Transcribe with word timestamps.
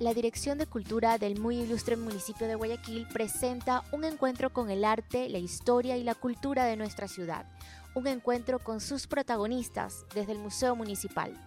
la 0.00 0.14
Dirección 0.14 0.56
de 0.56 0.66
Cultura 0.66 1.18
del 1.18 1.38
muy 1.38 1.58
ilustre 1.58 1.94
municipio 1.94 2.48
de 2.48 2.54
Guayaquil 2.54 3.06
presenta 3.12 3.84
un 3.92 4.04
encuentro 4.04 4.50
con 4.50 4.70
el 4.70 4.82
arte, 4.82 5.28
la 5.28 5.36
historia 5.36 5.98
y 5.98 6.04
la 6.04 6.14
cultura 6.14 6.64
de 6.64 6.74
nuestra 6.74 7.06
ciudad. 7.06 7.44
Un 7.94 8.06
encuentro 8.06 8.60
con 8.60 8.80
sus 8.80 9.06
protagonistas 9.06 10.06
desde 10.14 10.32
el 10.32 10.38
Museo 10.38 10.74
Municipal. 10.74 11.38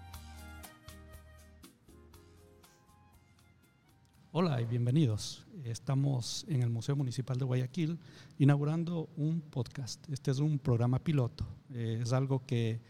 Hola 4.31 4.61
y 4.61 4.65
bienvenidos. 4.65 5.47
Estamos 5.63 6.45
en 6.47 6.61
el 6.61 6.69
Museo 6.69 6.95
Municipal 6.95 7.37
de 7.37 7.45
Guayaquil 7.45 7.97
inaugurando 8.37 9.09
un 9.17 9.41
podcast. 9.41 10.07
Este 10.11 10.29
es 10.29 10.37
un 10.37 10.59
programa 10.59 10.99
piloto. 10.99 11.43
Eh, 11.73 12.01
es 12.03 12.13
algo 12.13 12.45
que 12.45 12.81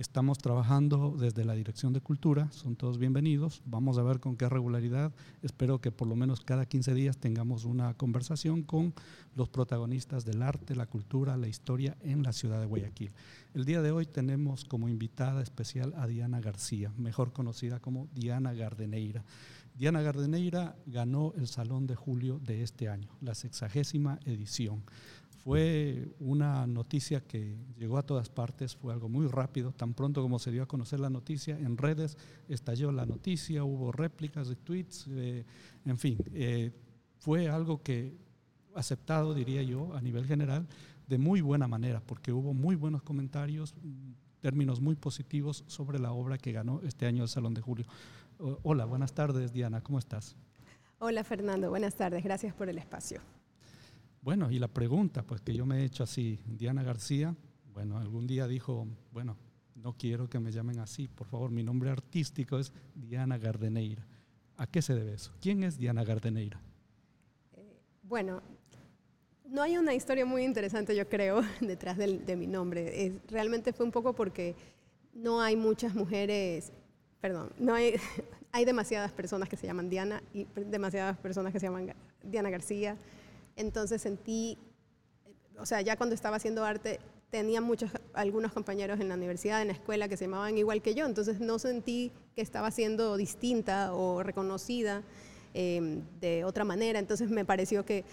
Estamos 0.00 0.38
trabajando 0.38 1.14
desde 1.18 1.44
la 1.44 1.52
Dirección 1.52 1.92
de 1.92 2.00
Cultura, 2.00 2.50
son 2.52 2.74
todos 2.74 2.96
bienvenidos. 2.96 3.60
Vamos 3.66 3.98
a 3.98 4.02
ver 4.02 4.18
con 4.18 4.34
qué 4.34 4.48
regularidad. 4.48 5.12
Espero 5.42 5.82
que 5.82 5.92
por 5.92 6.08
lo 6.08 6.16
menos 6.16 6.40
cada 6.40 6.64
15 6.64 6.94
días 6.94 7.18
tengamos 7.18 7.66
una 7.66 7.92
conversación 7.92 8.62
con 8.62 8.94
los 9.36 9.50
protagonistas 9.50 10.24
del 10.24 10.40
arte, 10.40 10.74
la 10.74 10.86
cultura, 10.86 11.36
la 11.36 11.48
historia 11.48 11.98
en 12.00 12.22
la 12.22 12.32
ciudad 12.32 12.60
de 12.60 12.64
Guayaquil. 12.64 13.12
El 13.52 13.66
día 13.66 13.82
de 13.82 13.90
hoy 13.90 14.06
tenemos 14.06 14.64
como 14.64 14.88
invitada 14.88 15.42
especial 15.42 15.92
a 15.98 16.06
Diana 16.06 16.40
García, 16.40 16.90
mejor 16.96 17.34
conocida 17.34 17.78
como 17.78 18.08
Diana 18.14 18.54
Gardeneira. 18.54 19.22
Diana 19.76 20.00
Gardeneira 20.00 20.76
ganó 20.86 21.34
el 21.36 21.46
Salón 21.46 21.86
de 21.86 21.94
Julio 21.94 22.38
de 22.38 22.62
este 22.62 22.88
año, 22.88 23.10
la 23.20 23.34
sexagésima 23.34 24.18
edición. 24.24 24.82
Fue 25.42 26.06
una 26.18 26.66
noticia 26.66 27.22
que 27.22 27.56
llegó 27.78 27.96
a 27.96 28.02
todas 28.02 28.28
partes, 28.28 28.76
fue 28.76 28.92
algo 28.92 29.08
muy 29.08 29.26
rápido, 29.26 29.72
tan 29.72 29.94
pronto 29.94 30.20
como 30.20 30.38
se 30.38 30.50
dio 30.50 30.62
a 30.62 30.66
conocer 30.66 31.00
la 31.00 31.08
noticia, 31.08 31.58
en 31.58 31.78
redes 31.78 32.18
estalló 32.48 32.92
la 32.92 33.06
noticia, 33.06 33.64
hubo 33.64 33.90
réplicas 33.90 34.48
de 34.48 34.56
tweets, 34.56 35.06
eh, 35.08 35.46
en 35.86 35.98
fin, 35.98 36.18
eh, 36.34 36.72
fue 37.18 37.48
algo 37.48 37.82
que 37.82 38.18
aceptado, 38.74 39.32
diría 39.32 39.62
yo, 39.62 39.94
a 39.94 40.02
nivel 40.02 40.26
general, 40.26 40.66
de 41.06 41.16
muy 41.16 41.40
buena 41.40 41.66
manera, 41.66 42.00
porque 42.00 42.32
hubo 42.32 42.52
muy 42.52 42.76
buenos 42.76 43.02
comentarios, 43.02 43.74
términos 44.40 44.80
muy 44.80 44.94
positivos 44.94 45.64
sobre 45.66 45.98
la 45.98 46.12
obra 46.12 46.36
que 46.36 46.52
ganó 46.52 46.80
este 46.82 47.06
año 47.06 47.22
el 47.22 47.28
Salón 47.30 47.54
de 47.54 47.62
Julio. 47.62 47.86
Hola, 48.62 48.84
buenas 48.84 49.14
tardes, 49.14 49.52
Diana, 49.52 49.80
¿cómo 49.80 49.98
estás? 49.98 50.36
Hola, 50.98 51.24
Fernando, 51.24 51.70
buenas 51.70 51.94
tardes, 51.94 52.22
gracias 52.22 52.54
por 52.54 52.68
el 52.68 52.76
espacio. 52.76 53.22
Bueno, 54.22 54.50
y 54.50 54.58
la 54.58 54.68
pregunta, 54.68 55.22
pues 55.22 55.40
que 55.40 55.54
yo 55.54 55.64
me 55.64 55.78
he 55.78 55.84
hecho 55.84 56.02
así, 56.02 56.38
Diana 56.46 56.82
García, 56.82 57.34
bueno, 57.72 57.96
algún 57.96 58.26
día 58.26 58.46
dijo, 58.46 58.86
bueno, 59.12 59.38
no 59.74 59.94
quiero 59.94 60.28
que 60.28 60.38
me 60.38 60.52
llamen 60.52 60.78
así, 60.78 61.08
por 61.08 61.26
favor, 61.26 61.50
mi 61.50 61.62
nombre 61.62 61.90
artístico 61.90 62.58
es 62.58 62.72
Diana 62.94 63.38
Gardeneira. 63.38 64.06
¿A 64.58 64.66
qué 64.66 64.82
se 64.82 64.94
debe 64.94 65.14
eso? 65.14 65.32
¿Quién 65.40 65.62
es 65.62 65.78
Diana 65.78 66.04
Gardeneira? 66.04 66.60
Eh, 67.56 67.80
bueno, 68.02 68.42
no 69.48 69.62
hay 69.62 69.78
una 69.78 69.94
historia 69.94 70.26
muy 70.26 70.44
interesante, 70.44 70.94
yo 70.94 71.08
creo, 71.08 71.40
detrás 71.62 71.96
de, 71.96 72.36
mi 72.36 72.46
nombre. 72.46 73.20
realmente 73.28 73.72
fue 73.72 73.86
un 73.86 73.92
poco 73.92 74.12
porque 74.12 74.54
no 75.14 75.40
hay 75.40 75.56
muchas 75.56 75.94
mujeres, 75.94 76.72
perdón, 77.22 77.52
no 77.58 77.72
hay, 77.72 77.94
hay 78.52 78.66
demasiadas 78.66 79.12
personas 79.12 79.48
que 79.48 79.56
se 79.56 79.66
llaman 79.66 79.88
Diana 79.88 80.22
y 80.34 80.46
demasiadas 80.54 81.16
personas 81.16 81.54
que 81.54 81.60
se 81.60 81.66
llaman 81.66 81.94
Diana 82.22 82.50
García. 82.50 82.98
Entonces 83.60 84.00
sentí, 84.00 84.58
o 85.58 85.66
sea, 85.66 85.80
ya 85.82 85.96
cuando 85.96 86.14
estaba 86.14 86.36
haciendo 86.36 86.64
arte, 86.64 86.98
tenía 87.30 87.60
muchos, 87.60 87.90
algunos 88.14 88.52
compañeros 88.52 89.00
en 89.00 89.08
la 89.08 89.14
universidad, 89.14 89.60
en 89.60 89.68
la 89.68 89.74
escuela, 89.74 90.08
que 90.08 90.16
se 90.16 90.24
llamaban 90.24 90.58
igual 90.58 90.82
que 90.82 90.94
yo, 90.94 91.06
entonces 91.06 91.40
no 91.40 91.58
sentí 91.58 92.10
que 92.34 92.42
estaba 92.42 92.70
siendo 92.70 93.16
distinta 93.16 93.94
o 93.94 94.22
reconocida 94.22 95.02
em, 95.54 96.02
de 96.20 96.44
otra 96.44 96.64
manera, 96.64 96.98
entonces 96.98 97.30
me 97.30 97.44
pareció 97.44 97.84
que 97.84 98.04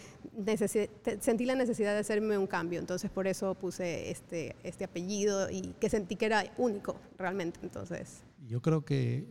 sentí 1.19 1.46
la 1.46 1.56
necesidad 1.56 1.94
de 1.94 2.00
hacerme 2.00 2.38
un 2.38 2.47
cambio, 2.47 2.80
entonces 2.80 3.09
por 3.09 3.25
eso 3.25 3.56
puse 3.56 4.12
este, 4.12 4.56
este 4.63 4.84
apellido 4.84 5.50
y 5.50 5.74
que 5.80 5.90
sentí 5.90 6.16
que 6.16 6.28
era 6.28 6.44
único 6.57 6.96
realmente, 7.18 7.59
entonces. 7.63 8.22
Yo 8.46 8.62
creo 8.62 8.86
que 8.86 9.25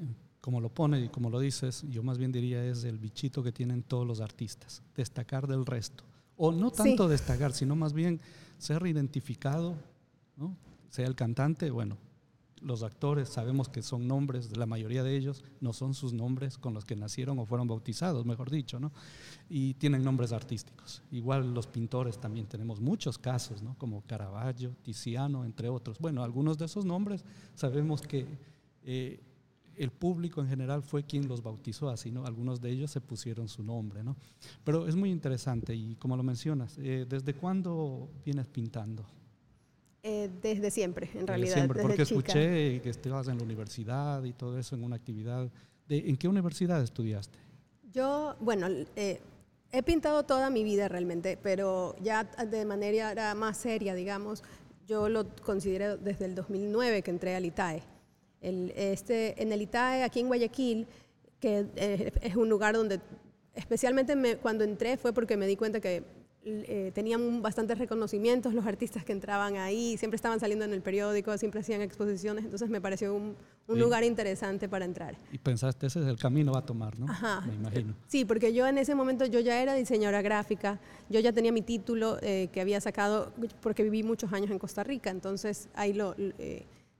como 0.46 0.60
lo 0.60 0.68
pone 0.68 1.00
y 1.00 1.08
como 1.08 1.28
lo 1.28 1.40
dices, 1.40 1.84
yo 1.90 2.04
más 2.04 2.18
bien 2.18 2.30
diría 2.30 2.64
es 2.64 2.84
el 2.84 2.98
bichito 2.98 3.42
que 3.42 3.50
tienen 3.50 3.82
todos 3.82 4.06
los 4.06 4.20
artistas, 4.20 4.80
destacar 4.94 5.48
del 5.48 5.66
resto. 5.66 6.04
O 6.36 6.52
no 6.52 6.70
tanto 6.70 7.08
destacar, 7.08 7.52
sino 7.52 7.74
más 7.74 7.92
bien 7.92 8.20
ser 8.56 8.86
identificado, 8.86 9.74
¿no? 10.36 10.56
sea 10.88 11.08
el 11.08 11.16
cantante, 11.16 11.72
bueno, 11.72 11.96
los 12.60 12.84
actores 12.84 13.28
sabemos 13.28 13.68
que 13.68 13.82
son 13.82 14.06
nombres, 14.06 14.56
la 14.56 14.66
mayoría 14.66 15.02
de 15.02 15.16
ellos 15.16 15.42
no 15.60 15.72
son 15.72 15.94
sus 15.94 16.12
nombres 16.12 16.58
con 16.58 16.74
los 16.74 16.84
que 16.84 16.94
nacieron 16.94 17.40
o 17.40 17.44
fueron 17.44 17.66
bautizados, 17.66 18.24
mejor 18.24 18.48
dicho, 18.48 18.78
¿no? 18.78 18.92
Y 19.48 19.74
tienen 19.74 20.04
nombres 20.04 20.30
artísticos. 20.30 21.02
Igual 21.10 21.54
los 21.54 21.66
pintores 21.66 22.20
también 22.20 22.46
tenemos 22.46 22.80
muchos 22.80 23.18
casos, 23.18 23.62
¿no? 23.62 23.74
Como 23.78 24.02
Caravaggio, 24.02 24.76
Tiziano, 24.82 25.44
entre 25.44 25.68
otros. 25.68 25.98
Bueno, 25.98 26.22
algunos 26.22 26.56
de 26.56 26.66
esos 26.66 26.84
nombres 26.84 27.24
sabemos 27.56 28.00
que 28.00 28.26
eh, 28.84 29.25
el 29.76 29.90
público 29.90 30.40
en 30.40 30.48
general 30.48 30.82
fue 30.82 31.04
quien 31.04 31.28
los 31.28 31.42
bautizó 31.42 31.88
así, 31.88 32.10
¿no? 32.10 32.24
Algunos 32.26 32.60
de 32.60 32.70
ellos 32.70 32.90
se 32.90 33.00
pusieron 33.00 33.48
su 33.48 33.62
nombre, 33.62 34.02
¿no? 34.02 34.16
Pero 34.64 34.86
es 34.86 34.96
muy 34.96 35.10
interesante 35.10 35.74
y 35.74 35.96
como 35.96 36.16
lo 36.16 36.22
mencionas, 36.22 36.76
eh, 36.78 37.06
¿desde 37.08 37.34
cuándo 37.34 38.08
vienes 38.24 38.46
pintando? 38.46 39.04
Eh, 40.02 40.30
desde 40.40 40.70
siempre, 40.70 41.10
en 41.14 41.26
realidad. 41.26 41.54
Siempre, 41.54 41.82
porque 41.82 42.02
escuché 42.02 42.80
que 42.80 42.90
estabas 42.90 43.28
en 43.28 43.38
la 43.38 43.44
universidad 43.44 44.22
y 44.24 44.32
todo 44.32 44.58
eso, 44.58 44.76
en 44.76 44.84
una 44.84 44.96
actividad. 44.96 45.50
De, 45.88 45.98
¿En 46.08 46.16
qué 46.16 46.28
universidad 46.28 46.82
estudiaste? 46.82 47.38
Yo, 47.92 48.36
bueno, 48.40 48.68
eh, 48.94 49.20
he 49.72 49.82
pintado 49.82 50.24
toda 50.24 50.48
mi 50.50 50.62
vida 50.62 50.88
realmente, 50.88 51.36
pero 51.42 51.96
ya 52.00 52.24
de 52.24 52.64
manera 52.64 53.34
más 53.34 53.56
seria, 53.56 53.94
digamos, 53.94 54.44
yo 54.86 55.08
lo 55.08 55.26
considero 55.44 55.96
desde 55.96 56.26
el 56.26 56.34
2009 56.36 57.02
que 57.02 57.10
entré 57.10 57.34
al 57.34 57.44
ITAE 57.44 57.82
este, 58.76 59.42
en 59.42 59.52
el 59.52 59.62
ITAE, 59.62 60.02
aquí 60.02 60.20
en 60.20 60.28
Guayaquil, 60.28 60.86
que 61.40 61.66
eh, 61.76 62.12
es 62.22 62.36
un 62.36 62.48
lugar 62.48 62.74
donde, 62.74 63.00
especialmente 63.54 64.38
cuando 64.38 64.64
entré 64.64 64.96
fue 64.96 65.12
porque 65.12 65.36
me 65.36 65.46
di 65.46 65.56
cuenta 65.56 65.80
que 65.80 66.04
eh, 66.48 66.92
tenían 66.94 67.42
bastantes 67.42 67.76
reconocimientos 67.76 68.54
los 68.54 68.64
artistas 68.66 69.04
que 69.04 69.10
entraban 69.10 69.56
ahí, 69.56 69.96
siempre 69.96 70.14
estaban 70.14 70.38
saliendo 70.38 70.64
en 70.64 70.72
el 70.72 70.80
periódico, 70.80 71.36
siempre 71.38 71.60
hacían 71.60 71.82
exposiciones, 71.82 72.44
entonces 72.44 72.70
me 72.70 72.80
pareció 72.80 73.14
un, 73.14 73.34
lugar 73.66 74.04
interesante 74.04 74.68
para 74.68 74.84
entrar. 74.84 75.16
Y 75.32 75.38
pensaste, 75.38 75.88
ese 75.88 76.02
es 76.02 76.06
el 76.06 76.18
camino 76.18 76.56
a 76.56 76.64
tomar, 76.64 76.96
¿no? 77.00 77.10
Ajá. 77.10 77.40
Me 77.48 77.54
imagino. 77.54 77.96
Sí, 78.06 78.24
porque 78.24 78.54
yo 78.54 78.64
en 78.68 78.78
ese 78.78 78.94
momento 78.94 79.26
yo 79.26 79.40
ya 79.40 79.60
era 79.60 79.74
diseñadora 79.74 80.22
gráfica, 80.22 80.78
yo 81.08 81.18
ya 81.18 81.32
tenía 81.32 81.50
mi 81.50 81.62
título 81.62 82.18
eh, 82.22 82.48
que 82.52 82.60
había 82.60 82.80
sacado 82.80 83.32
porque 83.60 83.82
viví 83.82 84.04
muchos 84.04 84.32
años 84.32 84.52
en 84.52 84.60
Costa 84.60 84.84
Rica, 84.84 85.10
entonces 85.10 85.68
ahí 85.74 85.94
lo 85.94 86.14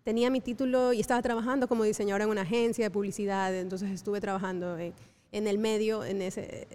tenía 0.06 0.30
mi 0.30 0.40
título 0.40 0.92
y 0.92 1.00
estaba 1.00 1.20
trabajando 1.20 1.66
como 1.66 1.82
diseñadora 1.82 2.22
en 2.22 2.30
una 2.30 2.42
agencia 2.42 2.84
de 2.84 2.90
publicidad, 2.92 3.52
entonces 3.52 3.90
estuve 3.90 4.20
trabajando 4.20 4.78
en, 4.78 4.94
el 5.32 5.58
medio, 5.58 6.04
en 6.04 6.22
ese, 6.22 6.68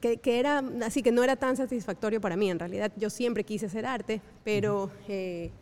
que, 0.00 0.40
era 0.40 0.60
así 0.84 1.00
que 1.00 1.12
no 1.12 1.22
era 1.22 1.36
tan 1.36 1.56
satisfactorio 1.56 2.20
para 2.20 2.34
mí. 2.36 2.50
En 2.50 2.58
realidad 2.58 2.90
yo 2.96 3.10
siempre 3.10 3.44
quise 3.44 3.66
hacer 3.66 3.86
arte, 3.86 4.20
pero 4.42 4.90
eh, 5.06 5.52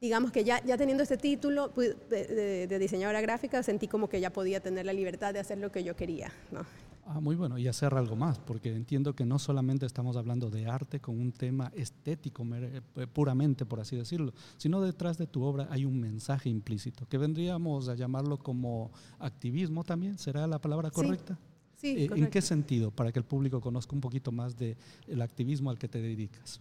digamos 0.00 0.32
que 0.32 0.42
ya, 0.42 0.64
ya 0.64 0.78
teniendo 0.78 1.02
este 1.02 1.18
título 1.18 1.70
pues, 1.74 1.96
de, 2.08 2.66
de, 2.66 2.78
diseñadora 2.78 3.20
gráfica, 3.20 3.62
sentí 3.62 3.86
como 3.86 4.08
que 4.08 4.22
ya 4.22 4.30
podía 4.30 4.60
tener 4.60 4.86
la 4.86 4.94
libertad 4.94 5.34
de 5.34 5.40
hacer 5.40 5.58
lo 5.58 5.70
que 5.70 5.84
yo 5.84 5.94
quería. 5.94 6.32
¿no? 6.50 6.64
Ah, 7.06 7.20
muy 7.20 7.36
bueno, 7.36 7.58
y 7.58 7.68
hacer 7.68 7.92
algo 7.94 8.16
más, 8.16 8.38
porque 8.38 8.74
entiendo 8.74 9.14
que 9.14 9.26
no 9.26 9.38
solamente 9.38 9.84
estamos 9.84 10.16
hablando 10.16 10.48
de 10.48 10.66
arte 10.66 11.00
con 11.00 11.20
un 11.20 11.32
tema 11.32 11.70
estético 11.74 12.46
eh, 12.54 12.80
puramente, 13.12 13.66
por 13.66 13.80
así 13.80 13.94
decirlo, 13.94 14.32
sino 14.56 14.80
detrás 14.80 15.18
de 15.18 15.26
tu 15.26 15.42
obra 15.42 15.68
hay 15.70 15.84
un 15.84 16.00
mensaje 16.00 16.48
implícito, 16.48 17.06
que 17.06 17.18
vendríamos 17.18 17.88
a 17.88 17.94
llamarlo 17.94 18.38
como 18.38 18.90
activismo 19.18 19.84
también, 19.84 20.16
¿será 20.16 20.46
la 20.46 20.58
palabra 20.58 20.90
correcta? 20.90 21.38
Sí. 21.76 22.04
Eh, 22.04 22.10
¿En 22.14 22.30
qué 22.30 22.40
sentido? 22.40 22.90
Para 22.90 23.12
que 23.12 23.18
el 23.18 23.24
público 23.26 23.60
conozca 23.60 23.94
un 23.94 24.00
poquito 24.00 24.32
más 24.32 24.56
del 24.56 24.76
el 25.06 25.20
activismo 25.20 25.68
al 25.68 25.78
que 25.78 25.88
te 25.88 26.00
dedicas. 26.00 26.60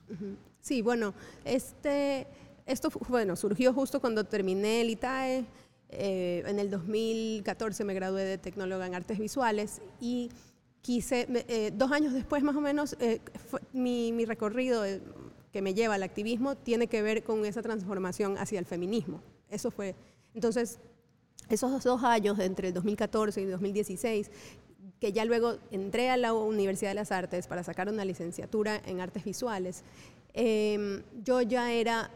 Sí, 0.60 0.82
bueno, 0.82 1.14
este, 1.46 2.28
esto 2.66 2.90
bueno, 3.08 3.38
surgió 3.38 3.74
justo 3.74 4.02
cuando 4.02 4.26
terminé 4.26 4.82
el 4.82 4.90
ITAE, 4.90 5.46
eh, 5.98 6.44
en 6.46 6.60
el 6.60 6.70
2014 6.70 7.84
me 7.84 7.94
gradué 7.94 8.24
de 8.24 8.38
tecnóloga 8.38 8.86
en 8.86 8.96
artes 8.96 9.20
visuales 9.20 9.82
y 10.00 10.30
quise, 10.82 11.28
eh, 11.48 11.72
dos 11.74 11.92
años 11.92 12.14
después 12.14 12.44
más 12.44 12.56
o 12.56 12.62
menos, 12.62 12.96
eh, 13.00 13.22
mi, 13.72 14.26
recorrido 14.26 14.84
que 15.52 15.62
me 15.62 15.74
lleva 15.74 15.96
al 15.96 16.04
activismo 16.04 16.56
tiene 16.56 16.88
que 16.88 17.02
ver 17.02 17.24
con 17.24 17.46
esa 17.46 17.62
transformación 17.62 18.38
hacia 18.38 18.60
el 18.60 18.66
feminismo. 18.66 19.22
Eso 19.50 19.72
fue, 19.72 19.96
entonces, 20.34 20.80
esos 21.50 21.84
dos 21.84 22.04
años, 22.04 22.40
entre 22.40 22.70
el 22.70 22.74
2014 22.74 23.42
y 23.42 23.46
2016, 23.46 24.32
que 25.00 25.12
ya 25.12 25.26
luego 25.26 25.58
entré 25.72 26.10
a 26.10 26.18
la 26.18 26.34
Universidad 26.34 26.92
de 26.92 26.96
las 26.96 27.12
Artes 27.12 27.48
para 27.48 27.64
sacar 27.64 27.90
una 27.90 28.06
licenciatura 28.06 28.82
en 28.86 29.02
artes 29.02 29.24
visuales, 29.24 29.84
yo 30.34 31.42
ya 31.42 31.72
era 31.72 32.10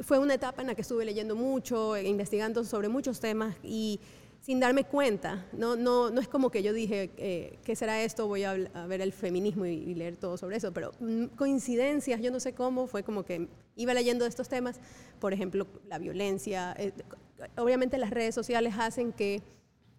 fue 0.00 0.18
una 0.18 0.34
etapa 0.34 0.62
en 0.62 0.68
la 0.68 0.74
que 0.74 0.82
estuve 0.82 1.04
leyendo 1.04 1.34
mucho, 1.34 1.96
investigando 1.96 2.64
sobre 2.64 2.88
muchos 2.88 3.20
temas 3.20 3.56
y 3.62 4.00
sin 4.40 4.60
darme 4.60 4.84
cuenta. 4.84 5.46
No, 5.52 5.76
no, 5.76 6.10
no 6.10 6.20
es 6.20 6.28
como 6.28 6.50
que 6.50 6.62
yo 6.62 6.72
dije, 6.72 7.10
eh, 7.16 7.58
¿qué 7.64 7.76
será 7.76 8.02
esto? 8.02 8.26
Voy 8.26 8.44
a, 8.44 8.54
ver 8.86 9.00
el 9.00 9.12
feminismo 9.12 9.66
y, 9.66 9.94
leer 9.94 10.16
todo 10.16 10.36
sobre 10.36 10.56
eso, 10.56 10.72
pero 10.72 10.92
mm, 11.00 11.26
coincidencias, 11.36 12.20
yo 12.20 12.30
no 12.30 12.40
sé 12.40 12.54
cómo, 12.54 12.86
fue 12.86 13.02
como 13.02 13.24
que 13.24 13.48
iba 13.76 13.94
leyendo 13.94 14.26
estos 14.26 14.48
temas, 14.48 14.80
por 15.18 15.32
ejemplo, 15.32 15.66
la 15.88 15.98
violencia. 15.98 16.74
Eh, 16.78 16.92
obviamente 17.56 17.98
las 17.98 18.10
redes 18.10 18.34
sociales 18.34 18.74
hacen 18.78 19.12
que 19.12 19.42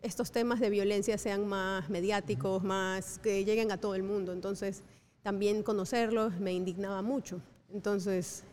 estos 0.01 0.31
temas 0.31 0.61
de 0.61 0.69
violencia 0.69 1.17
sean 1.17 1.45
más 1.45 1.89
mediáticos, 1.89 2.63
más 2.63 3.19
que 3.19 3.43
lleguen 3.43 3.71
a 3.71 3.77
todo 3.77 3.95
el 3.95 4.03
mundo. 4.03 4.31
Entonces, 4.31 4.83
también 5.21 5.61
conocerlos 5.63 6.39
me 6.39 6.53
indignaba 6.53 7.01
mucho. 7.01 7.41
Entonces, 7.73 8.45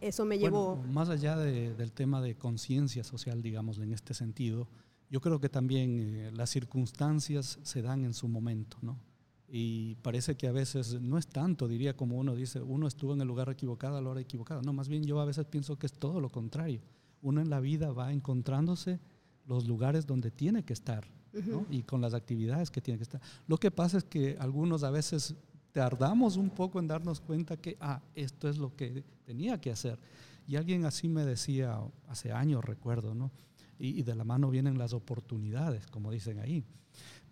eso 0.00 0.24
me 0.24 0.38
llevó... 0.38 0.76
Más 0.76 1.08
allá 1.08 1.36
del 1.36 1.92
tema 1.92 2.20
de 2.20 2.36
conciencia 2.36 3.04
social, 3.04 3.42
digamos, 3.42 3.78
en 3.78 3.92
este 3.92 4.14
sentido, 4.14 4.68
yo 5.10 5.20
creo 5.20 5.40
que 5.40 5.48
también 5.48 5.98
eh, 6.00 6.30
las 6.32 6.50
circunstancias 6.50 7.58
se 7.62 7.82
dan 7.82 8.04
en 8.04 8.14
su 8.14 8.28
momento, 8.28 8.78
¿no? 8.80 8.98
Y 9.52 9.96
parece 9.96 10.36
que 10.36 10.46
a 10.46 10.52
veces 10.52 11.00
no 11.00 11.18
es 11.18 11.26
tanto, 11.26 11.66
diría 11.66 11.96
como 11.96 12.16
uno 12.16 12.36
dice, 12.36 12.60
uno 12.60 12.86
estuvo 12.86 13.14
en 13.14 13.20
el 13.20 13.26
lugar 13.26 13.48
equivocado 13.50 13.96
a 13.96 14.00
la 14.00 14.08
hora 14.08 14.20
equivocada. 14.20 14.62
No, 14.62 14.72
más 14.72 14.88
bien 14.88 15.02
yo 15.02 15.20
a 15.20 15.24
veces 15.24 15.44
pienso 15.46 15.76
que 15.76 15.86
es 15.86 15.92
todo 15.92 16.20
lo 16.20 16.30
contrario. 16.30 16.80
Uno 17.20 17.40
en 17.40 17.50
la 17.50 17.58
vida 17.58 17.90
va 17.90 18.12
encontrándose 18.12 19.00
los 19.46 19.66
lugares 19.66 20.06
donde 20.06 20.30
tiene 20.30 20.64
que 20.64 20.72
estar 20.72 21.04
¿no? 21.32 21.66
y 21.68 21.82
con 21.82 22.00
las 22.00 22.14
actividades 22.14 22.70
que 22.70 22.80
tiene 22.80 22.98
que 22.98 23.02
estar. 23.02 23.20
Lo 23.48 23.58
que 23.58 23.72
pasa 23.72 23.98
es 23.98 24.04
que 24.04 24.36
algunos 24.38 24.84
a 24.84 24.90
veces 24.92 25.34
tardamos 25.72 26.36
un 26.36 26.50
poco 26.50 26.78
en 26.78 26.88
darnos 26.88 27.20
cuenta 27.20 27.56
que, 27.56 27.76
ah, 27.80 28.00
esto 28.14 28.48
es 28.48 28.58
lo 28.58 28.74
que 28.76 29.04
tenía 29.24 29.60
que 29.60 29.70
hacer. 29.70 29.98
Y 30.46 30.56
alguien 30.56 30.84
así 30.84 31.08
me 31.08 31.24
decía 31.24 31.78
hace 32.08 32.32
años, 32.32 32.64
recuerdo, 32.64 33.14
¿no? 33.14 33.30
y, 33.80 34.02
de 34.02 34.14
la 34.14 34.24
mano 34.24 34.50
vienen 34.50 34.78
las 34.78 34.92
oportunidades, 34.92 35.86
como 35.86 36.12
dicen 36.12 36.38
ahí. 36.38 36.64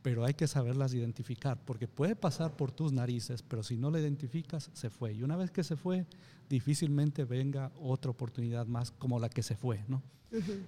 Pero 0.01 0.25
hay 0.25 0.35
que 0.35 0.47
saberlas 0.47 0.95
identificar, 0.95 1.61
porque 1.65 1.87
puede 1.87 2.17
pasar 2.17 2.57
por 2.57 2.73
tus 2.73 2.93
narices, 2.93 3.43
pero 3.43 3.63
si 3.63 3.77
no 3.77 3.91
la 3.91 4.01
identificas, 4.01 4.71
se 4.73 4.89
fue. 4.89 5.13
Y 5.13 5.23
una 5.23 5.37
vez 5.37 5.51
que 5.51 5.63
se 5.63 5.77
fue, 5.77 6.07
difícilmente 6.49 7.25
venga 7.25 7.71
otra 7.79 8.11
oportunidad 8.11 8.67
más 8.67 8.91
como 8.93 9.19
la 9.19 9.29
que 9.29 9.43
se 9.43 9.57
fue. 9.57 9.85
¿no? 9.89 10.03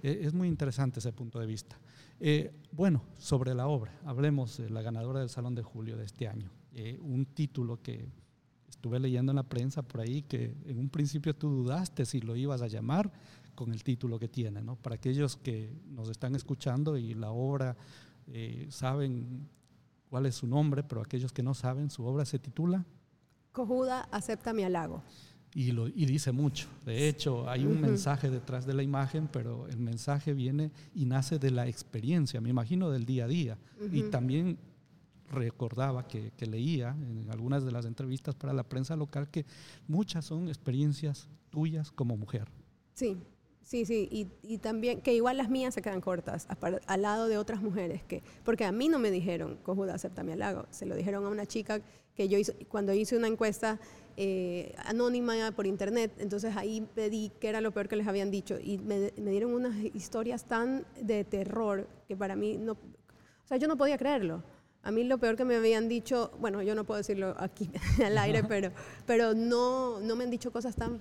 E, 0.03 0.21
es 0.23 0.33
muy 0.33 0.47
interesante 0.47 0.99
ese 0.99 1.13
punto 1.13 1.39
de 1.39 1.47
vista. 1.47 1.77
Eh, 2.19 2.53
bueno, 2.71 3.01
sobre 3.17 3.55
la 3.55 3.67
obra, 3.67 3.91
hablemos 4.05 4.57
de 4.57 4.69
la 4.69 4.83
ganadora 4.83 5.21
del 5.21 5.29
Salón 5.29 5.55
de 5.55 5.63
Julio 5.63 5.97
de 5.97 6.05
este 6.05 6.27
año. 6.27 6.51
Eh, 6.73 6.97
un 7.01 7.25
título 7.25 7.81
que 7.81 8.07
estuve 8.69 8.99
leyendo 8.99 9.31
en 9.31 9.35
la 9.35 9.43
prensa 9.43 9.81
por 9.81 10.01
ahí, 10.01 10.21
que 10.23 10.55
en 10.65 10.79
un 10.79 10.89
principio 10.89 11.35
tú 11.35 11.49
dudaste 11.49 12.05
si 12.05 12.21
lo 12.21 12.35
ibas 12.35 12.61
a 12.61 12.67
llamar, 12.67 13.11
con 13.55 13.71
el 13.73 13.83
título 13.83 14.17
que 14.17 14.27
tiene. 14.27 14.61
¿no? 14.61 14.75
Para 14.75 14.95
aquellos 14.95 15.35
que 15.35 15.71
nos 15.89 16.09
están 16.09 16.35
escuchando 16.35 16.97
y 16.97 17.13
la 17.13 17.31
obra 17.31 17.75
eh, 18.27 18.67
saben 18.69 19.47
cuál 20.09 20.25
es 20.25 20.35
su 20.35 20.47
nombre, 20.47 20.83
pero 20.83 21.01
aquellos 21.01 21.31
que 21.31 21.43
no 21.43 21.53
saben, 21.53 21.89
su 21.89 22.05
obra 22.05 22.25
se 22.25 22.39
titula 22.39 22.85
Cojuda 23.51 24.07
acepta 24.11 24.53
mi 24.53 24.63
halago. 24.63 25.03
Y, 25.53 25.73
lo, 25.73 25.89
y 25.89 26.05
dice 26.05 26.31
mucho. 26.31 26.69
De 26.85 27.09
hecho, 27.09 27.49
hay 27.49 27.65
un 27.65 27.81
mensaje 27.81 28.29
detrás 28.29 28.65
de 28.65 28.73
la 28.73 28.83
imagen, 28.83 29.27
pero 29.31 29.67
el 29.67 29.79
mensaje 29.79 30.33
viene 30.33 30.71
y 30.95 31.05
nace 31.05 31.39
de 31.39 31.51
la 31.51 31.67
experiencia, 31.67 32.39
me 32.39 32.49
imagino, 32.49 32.89
del 32.89 33.05
día 33.05 33.25
a 33.25 33.27
día. 33.27 33.57
Y 33.91 34.03
también 34.03 34.57
recordaba 35.31 36.07
que, 36.07 36.31
leía 36.45 36.89
en 36.89 37.27
algunas 37.31 37.63
de 37.63 37.71
las 37.71 37.85
entrevistas 37.85 38.35
para 38.35 38.53
la 38.53 38.63
prensa 38.63 38.95
local 38.95 39.29
que 39.29 39.45
muchas 39.87 40.25
son 40.25 40.47
experiencias 40.47 41.29
tuyas 41.49 41.91
como 41.91 42.17
mujer. 42.17 42.47
Sí, 42.93 43.17
Sí, 43.63 43.85
sí, 43.85 44.27
y, 44.41 44.57
también 44.57 45.01
que 45.01 45.13
igual 45.13 45.37
las 45.37 45.49
mías 45.49 45.75
se 45.75 45.81
quedan 45.81 46.01
cortas 46.01 46.47
al 46.87 47.01
lado 47.03 47.27
de 47.27 47.37
otras 47.37 47.61
mujeres, 47.61 48.03
que, 48.03 48.23
porque 48.43 48.65
a 48.65 48.71
mí 48.71 48.89
no 48.89 48.97
me 48.99 49.11
dijeron, 49.11 49.59
cojuda, 49.63 49.93
acepta 49.93 50.23
mi 50.23 50.33
halago, 50.33 50.65
se 50.71 50.85
lo 50.85 50.95
dijeron 50.95 51.23
a 51.25 51.29
una 51.29 51.45
chica 51.45 51.79
que 52.15 52.27
yo 52.27 52.37
hice, 52.37 52.53
cuando 52.65 52.91
hice 52.91 53.15
una 53.15 53.27
encuesta 53.27 53.79
eh, 54.17 54.75
anónima 54.83 55.51
por 55.55 55.67
internet, 55.67 56.11
entonces 56.17 56.57
ahí 56.57 56.85
pedí 56.95 57.31
qué 57.39 57.49
era 57.49 57.61
lo 57.61 57.71
peor 57.71 57.87
que 57.87 57.95
les 57.95 58.07
habían 58.07 58.29
dicho 58.31 58.57
y 58.59 58.77
me, 58.79 59.13
me, 59.15 59.31
dieron 59.31 59.53
unas 59.53 59.75
historias 59.95 60.43
tan 60.43 60.83
de 60.99 61.23
terror 61.23 61.87
que 62.07 62.17
para 62.17 62.35
mí 62.35 62.57
no, 62.57 62.73
o 62.73 63.47
sea, 63.47 63.57
yo 63.57 63.67
no 63.67 63.77
podía 63.77 63.97
creerlo. 63.97 64.43
A 64.83 64.91
mí 64.91 65.03
lo 65.03 65.17
peor 65.17 65.35
que 65.35 65.45
me 65.45 65.55
habían 65.55 65.87
dicho, 65.87 66.31
bueno, 66.39 66.61
yo 66.61 66.75
no 66.75 66.85
puedo 66.85 66.97
decirlo 66.97 67.35
aquí 67.37 67.69
al 68.05 68.17
aire, 68.17 68.43
pero, 68.43 68.71
pero 69.05 69.33
no, 69.33 69.99
no 69.99 70.15
me 70.15 70.23
han 70.23 70.31
dicho 70.31 70.51
cosas 70.51 70.75
tan 70.75 70.99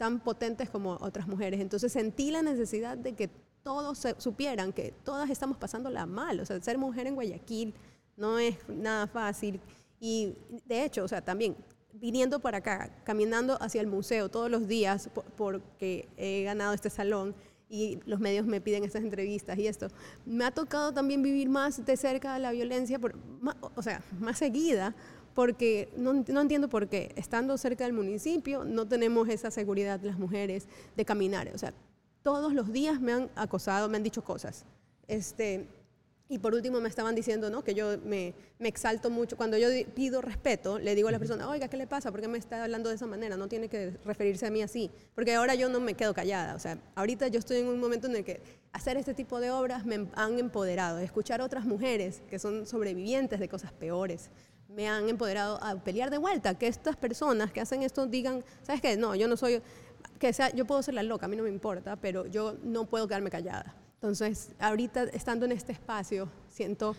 tan 0.00 0.18
potentes 0.18 0.70
como 0.70 0.92
otras 1.02 1.28
mujeres. 1.28 1.60
Entonces 1.60 1.92
sentí 1.92 2.30
la 2.30 2.40
necesidad 2.40 2.96
de 2.96 3.12
que 3.12 3.28
todos 3.62 4.02
supieran 4.16 4.72
que 4.72 4.94
todas 5.04 5.28
estamos 5.28 5.58
pasándola 5.58 6.06
mal. 6.06 6.40
O 6.40 6.46
sea, 6.46 6.58
ser 6.62 6.78
mujer 6.78 7.06
en 7.06 7.16
Guayaquil 7.16 7.74
no 8.16 8.38
es 8.38 8.56
nada 8.66 9.06
fácil. 9.06 9.60
Y 10.00 10.36
de 10.64 10.86
hecho, 10.86 11.04
o 11.04 11.08
sea, 11.08 11.20
también 11.20 11.54
viniendo 11.92 12.40
para 12.40 12.58
acá, 12.58 12.90
caminando 13.04 13.60
hacia 13.60 13.82
el 13.82 13.88
museo 13.88 14.30
todos 14.30 14.50
los 14.50 14.66
días 14.66 15.10
porque 15.36 16.08
he 16.16 16.44
ganado 16.44 16.72
este 16.72 16.88
salón 16.88 17.34
y 17.70 18.00
los 18.04 18.18
medios 18.20 18.46
me 18.46 18.60
piden 18.60 18.84
estas 18.84 19.02
entrevistas 19.02 19.56
y 19.58 19.68
esto, 19.68 19.88
me 20.26 20.44
ha 20.44 20.50
tocado 20.50 20.92
también 20.92 21.22
vivir 21.22 21.48
más 21.48 21.84
de 21.84 21.96
cerca 21.96 22.38
la 22.38 22.50
violencia, 22.50 22.98
por, 22.98 23.14
o 23.76 23.82
sea, 23.82 24.02
más 24.18 24.38
seguida, 24.38 24.94
porque 25.34 25.88
no, 25.96 26.24
no, 26.26 26.40
entiendo 26.40 26.68
por 26.68 26.88
qué, 26.88 27.12
estando 27.16 27.56
cerca 27.56 27.84
del 27.84 27.92
municipio, 27.92 28.64
no 28.64 28.88
tenemos 28.88 29.28
esa 29.28 29.50
seguridad 29.50 30.00
las 30.02 30.18
mujeres 30.18 30.66
de 30.96 31.04
caminar. 31.04 31.50
O 31.54 31.58
sea, 31.58 31.72
todos 32.22 32.52
los 32.52 32.72
días 32.72 33.00
me 33.00 33.12
han 33.12 33.30
acosado, 33.36 33.88
me 33.88 33.96
han 33.96 34.02
dicho 34.02 34.24
cosas. 34.24 34.66
Este, 35.06 35.68
y 36.30 36.38
por 36.38 36.54
último 36.54 36.80
me 36.80 36.88
estaban 36.88 37.16
diciendo 37.16 37.50
¿no? 37.50 37.64
que 37.64 37.74
yo 37.74 37.98
me, 38.04 38.34
me, 38.60 38.68
exalto 38.68 39.10
mucho. 39.10 39.36
Cuando 39.36 39.58
yo 39.58 39.66
pido 39.94 40.22
respeto, 40.22 40.78
le 40.78 40.94
digo 40.94 41.08
a 41.08 41.10
la 41.10 41.18
persona, 41.18 41.48
oiga, 41.48 41.66
¿qué 41.66 41.76
le 41.76 41.88
pasa? 41.88 42.12
¿Por 42.12 42.20
qué 42.20 42.28
me 42.28 42.38
está 42.38 42.62
hablando 42.62 42.88
de 42.88 42.94
esa 42.94 43.06
manera? 43.06 43.36
No 43.36 43.48
tiene 43.48 43.68
que 43.68 43.98
referirse 44.04 44.46
a 44.46 44.50
mí 44.50 44.62
así. 44.62 44.92
Porque 45.16 45.34
ahora 45.34 45.56
yo 45.56 45.68
no 45.68 45.80
me 45.80 45.94
quedo 45.94 46.14
callada. 46.14 46.54
O 46.54 46.60
sea, 46.60 46.78
ahorita 46.94 47.26
yo 47.26 47.40
estoy 47.40 47.56
en 47.56 47.66
un 47.66 47.80
momento 47.80 48.06
en 48.06 48.14
el 48.14 48.24
que 48.24 48.40
hacer 48.72 48.96
este 48.96 49.12
tipo 49.12 49.40
de 49.40 49.50
obras 49.50 49.84
me 49.84 50.06
han 50.14 50.38
empoderado. 50.38 51.00
Escuchar 51.00 51.40
a 51.40 51.44
otras 51.44 51.64
mujeres 51.64 52.22
que 52.30 52.38
son 52.38 52.64
sobrevivientes 52.64 53.40
de 53.40 53.48
cosas 53.48 53.72
peores, 53.72 54.30
me 54.68 54.88
han 54.88 55.08
empoderado 55.08 55.58
a 55.64 55.74
pelear 55.82 56.10
de 56.10 56.18
vuelta, 56.18 56.56
que 56.56 56.68
estas 56.68 56.94
personas 56.96 57.50
que 57.50 57.60
hacen 57.60 57.82
esto 57.82 58.06
digan, 58.06 58.44
¿sabes 58.62 58.80
qué? 58.80 58.96
No, 58.96 59.16
yo 59.16 59.26
no 59.26 59.36
soy, 59.36 59.62
que 60.20 60.32
sea, 60.32 60.50
yo 60.54 60.64
puedo 60.64 60.80
ser 60.80 60.94
la 60.94 61.02
loca, 61.02 61.26
a 61.26 61.28
mí 61.28 61.36
no 61.36 61.42
me 61.42 61.48
importa, 61.48 61.96
pero 61.96 62.26
yo 62.26 62.56
no 62.62 62.84
puedo 62.84 63.08
quedarme 63.08 63.30
callada. 63.30 63.74
Entonces, 64.00 64.52
ahorita 64.58 65.04
estando 65.12 65.44
en 65.44 65.52
este 65.52 65.72
espacio, 65.72 66.30
siento, 66.48 66.96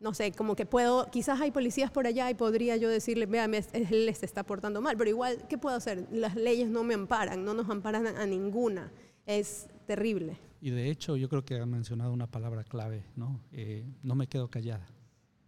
no 0.00 0.12
sé, 0.12 0.32
como 0.32 0.54
que 0.54 0.66
puedo, 0.66 1.10
quizás 1.10 1.40
hay 1.40 1.50
policías 1.50 1.90
por 1.90 2.06
allá 2.06 2.30
y 2.30 2.34
podría 2.34 2.76
yo 2.76 2.90
decirle, 2.90 3.24
vea, 3.24 3.46
él 3.46 4.06
les 4.06 4.22
está 4.22 4.44
portando 4.44 4.82
mal, 4.82 4.98
pero 4.98 5.08
igual, 5.08 5.46
¿qué 5.48 5.56
puedo 5.56 5.74
hacer? 5.74 6.06
Las 6.12 6.36
leyes 6.36 6.68
no 6.68 6.84
me 6.84 6.92
amparan, 6.92 7.42
no 7.42 7.54
nos 7.54 7.70
amparan 7.70 8.06
a, 8.06 8.26
ninguna. 8.26 8.92
Es 9.24 9.66
terrible. 9.86 10.36
Y 10.60 10.68
de 10.68 10.90
hecho, 10.90 11.16
yo 11.16 11.30
creo 11.30 11.42
que 11.42 11.58
ha 11.58 11.64
mencionado 11.64 12.12
una 12.12 12.26
palabra 12.26 12.64
clave, 12.64 13.02
¿no? 13.16 13.40
Eh, 13.50 13.86
no 14.02 14.14
me 14.14 14.26
quedo 14.26 14.50
callada, 14.50 14.86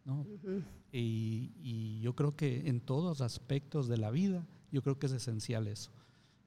¿no? 0.07 0.27
Y, 0.91 2.01
yo 2.01 2.15
creo 2.15 2.35
que 2.35 2.67
en 2.67 2.81
todos 2.81 3.21
aspectos 3.21 3.89
de 3.89 3.99
la 3.99 4.11
vida, 4.11 4.47
yo 4.73 4.83
creo 4.83 4.99
que 4.99 5.05
es 5.05 5.13
esencial 5.13 5.67
eso. 5.67 5.91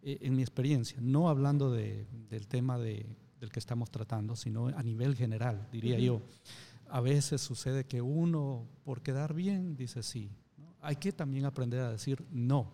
E, 0.01 0.17
en 0.21 0.35
mi 0.35 0.41
experiencia, 0.41 0.97
no 0.99 1.29
hablando 1.29 1.71
del 1.71 2.47
tema 2.47 2.79
de, 2.79 3.05
del 3.39 3.51
que 3.51 3.59
estamos 3.59 3.91
tratando, 3.91 4.35
sino 4.35 4.67
a 4.67 4.83
nivel 4.83 5.15
general, 5.15 5.67
diría 5.71 5.99
yo. 5.99 6.21
A 6.89 7.01
veces 7.01 7.41
sucede 7.41 7.85
que 7.85 8.01
uno, 8.01 8.65
por 8.83 9.01
quedar 9.01 9.33
bien, 9.33 9.75
dice 9.75 10.03
sí. 10.03 10.29
Hay 10.81 10.95
que 10.95 11.11
también 11.11 11.45
aprender 11.45 11.81
a 11.81 11.91
decir 11.91 12.23
no. 12.31 12.71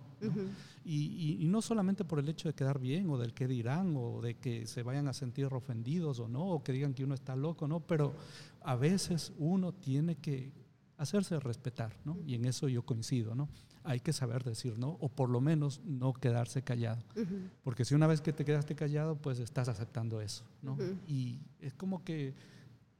y, 0.85 1.37
y, 1.41 1.45
no 1.45 1.61
solamente 1.61 2.05
por 2.05 2.19
el 2.19 2.29
hecho 2.29 2.47
de 2.47 2.53
quedar 2.53 2.79
bien 2.79 3.09
o 3.09 3.17
del 3.17 3.33
que 3.33 3.47
dirán 3.47 3.93
o 3.97 4.21
de 4.21 4.35
que 4.35 4.67
se 4.67 4.83
vayan 4.83 5.07
a 5.09 5.13
sentir 5.13 5.45
ofendidos 5.45 6.19
o 6.19 6.29
no, 6.29 6.45
o 6.45 6.63
que 6.63 6.71
digan 6.71 6.93
que 6.93 7.03
uno 7.03 7.13
está 7.13 7.35
loco, 7.35 7.67
no, 7.67 7.81
pero 7.81 8.13
a 8.61 8.75
veces 8.75 9.33
uno 9.37 9.73
tiene 9.73 10.15
que, 10.15 10.51
hacerse 10.97 11.39
respetar, 11.39 11.95
¿no? 12.05 12.17
Y 12.25 12.35
en 12.35 12.45
eso 12.45 12.67
yo 12.67 12.83
coincido, 12.83 13.35
¿no? 13.35 13.49
Hay 13.83 13.99
que 13.99 14.13
saber 14.13 14.43
decir 14.43 14.77
no, 14.79 14.97
o 15.01 15.09
por 15.09 15.29
lo 15.29 15.41
menos 15.41 15.81
no 15.83 16.13
quedarse 16.13 16.61
callado. 16.61 17.03
Porque 17.63 17.83
si 17.83 17.95
una 17.95 18.07
vez 18.07 18.21
que 18.21 18.31
te 18.31 18.45
quedaste 18.45 18.75
callado, 18.75 19.15
pues 19.15 19.39
estás 19.39 19.67
aceptando 19.67 20.21
eso, 20.21 20.45
¿no? 20.61 20.77
Y 21.07 21.39
es 21.59 21.73
como 21.73 22.03
que 22.03 22.33